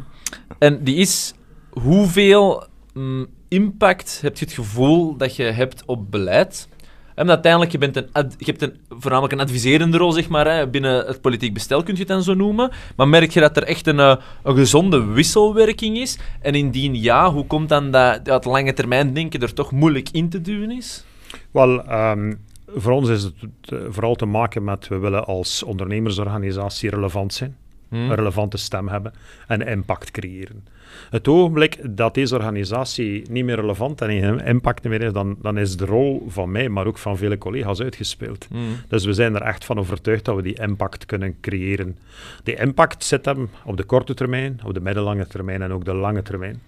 [0.60, 1.34] en die is,
[1.70, 2.64] hoeveel
[2.94, 6.68] mm, impact heb je het gevoel dat je hebt op beleid?
[7.16, 10.48] En uiteindelijk, je, bent een ad- je hebt een, voornamelijk een adviserende rol zeg maar,
[10.56, 12.72] hè, binnen het politiek bestel, kun je het dan zo noemen.
[12.96, 16.18] Maar merk je dat er echt een, eh, een gezonde wisselwerking is?
[16.42, 20.30] En indien ja, hoe komt dan dat, dat lange termijn denken er toch moeilijk in
[20.30, 21.06] te duwen is?
[21.52, 22.34] Wel, ehm,
[22.76, 23.34] voor ons is het
[23.90, 27.58] vooral te maken met, we willen als ondernemersorganisatie relevant zijn,
[27.90, 27.96] Hm?
[27.96, 29.14] een relevante stem hebben
[29.48, 30.66] en impact creëren.
[31.10, 35.58] Het ogenblik dat deze organisatie niet meer relevant en geen impact meer is, dan, dan
[35.58, 38.48] is de rol van mij, maar ook van vele collega's uitgespeeld.
[38.50, 38.58] Hm.
[38.88, 41.98] Dus we zijn er echt van overtuigd dat we die impact kunnen creëren.
[42.44, 45.94] Die impact zit hem op de korte termijn, op de middellange termijn en ook de
[45.94, 46.62] lange termijn.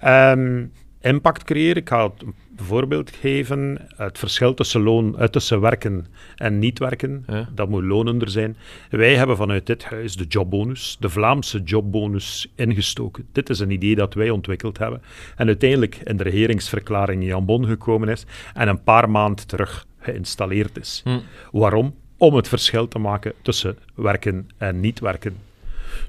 [0.00, 0.64] Ehm,
[1.04, 3.86] impact creëren, ik ga het een voorbeeld geven.
[3.96, 7.48] Het verschil tussen, loon, eh, tussen werken en niet werken, Ja.
[7.54, 8.56] dat moet lonender zijn.
[8.90, 13.26] Wij hebben vanuit dit huis de jobbonus, de Vlaamse jobbonus, ingestoken.
[13.32, 15.02] Dit is een idee dat wij ontwikkeld hebben
[15.36, 18.24] en uiteindelijk in de regeringsverklaring in Jan Bon gekomen is
[18.54, 21.00] en een paar maanden terug geïnstalleerd is.
[21.04, 21.18] Hm.
[21.52, 21.94] Waarom?
[22.16, 25.36] Om het verschil te maken tussen werken en niet werken.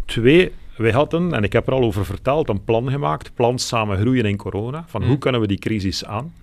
[0.05, 3.97] Twee, wij hadden, en ik heb er al over verteld, een plan gemaakt, plan samen
[3.97, 5.07] groeien in corona, van Mm.
[5.07, 6.33] hoe kunnen we die crisis aan.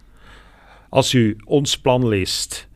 [0.89, 2.69] Als u ons plan leest,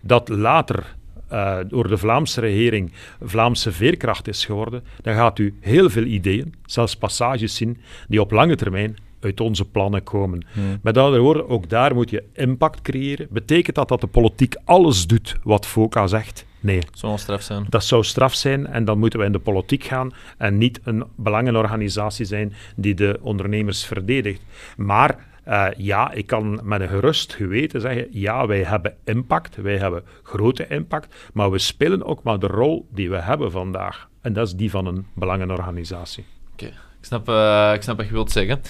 [0.00, 0.94] dat later
[1.28, 2.92] eh, door de Vlaamse regering
[3.22, 8.30] Vlaamse veerkracht is geworden, dan gaat u heel veel ideeën, zelfs passages zien, die op
[8.30, 10.46] lange termijn uit onze plannen komen.
[10.82, 13.26] Met andere woorden, ook daar moet je impact creëren.
[13.30, 16.46] Betekent dat dat de politiek alles doet wat FOCA zegt?
[16.64, 16.80] Nee.
[16.92, 17.66] Zou wel straf zijn.
[17.68, 21.04] Dat zou straf zijn en dan moeten we in de politiek gaan en niet een
[21.16, 24.40] belangenorganisatie zijn die de ondernemers verdedigt.
[24.76, 29.76] Maar eh, ja, ik kan met een gerust geweten zeggen, ja, wij hebben impact, wij
[29.76, 34.08] hebben grote impact, maar we spelen ook maar de rol die we hebben vandaag.
[34.20, 36.24] En dat is die van een belangenorganisatie.
[36.52, 38.60] Oké, ik, snap, eh, ik snap wat je wilt zeggen.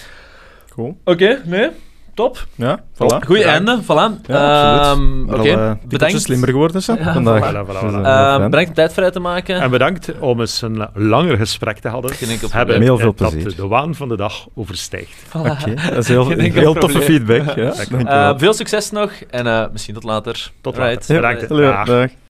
[0.69, 0.97] Cool.
[1.03, 1.69] Oké, nee.
[2.15, 2.45] Top.
[2.55, 2.97] Ja, voilà.
[3.25, 3.67] Goeie Bedankt.
[3.69, 3.81] einde.
[3.83, 4.27] Voilà.
[4.27, 4.97] Ja, absoluut.
[4.97, 6.21] Ehm, Maar Oké, al, eh, bedankt.
[6.21, 7.51] slimmer geworden zijn Ja, vandaag.
[7.51, 8.01] voilà, voilà, voilà.
[8.01, 8.49] fijn.
[8.49, 9.61] bedankt om tijd vrij te maken.
[9.61, 12.11] En bedankt om eens een langer gesprek te hadden.
[12.11, 12.81] Geen enkel hebben probleem.
[12.81, 13.55] Heel veel dat plezier.
[13.55, 15.23] de waan van de dag overstijgt.
[15.33, 16.29] Oké, dat is heel,
[16.63, 17.55] heel toffe feedback.
[17.55, 17.73] Ja.
[18.05, 20.51] Eh, veel succes nog en eh, misschien tot later.
[20.61, 21.15] Tot later.
[21.15, 21.47] Bedankt.
[21.49, 21.85] Hallo, Dag.
[21.85, 22.09] dag.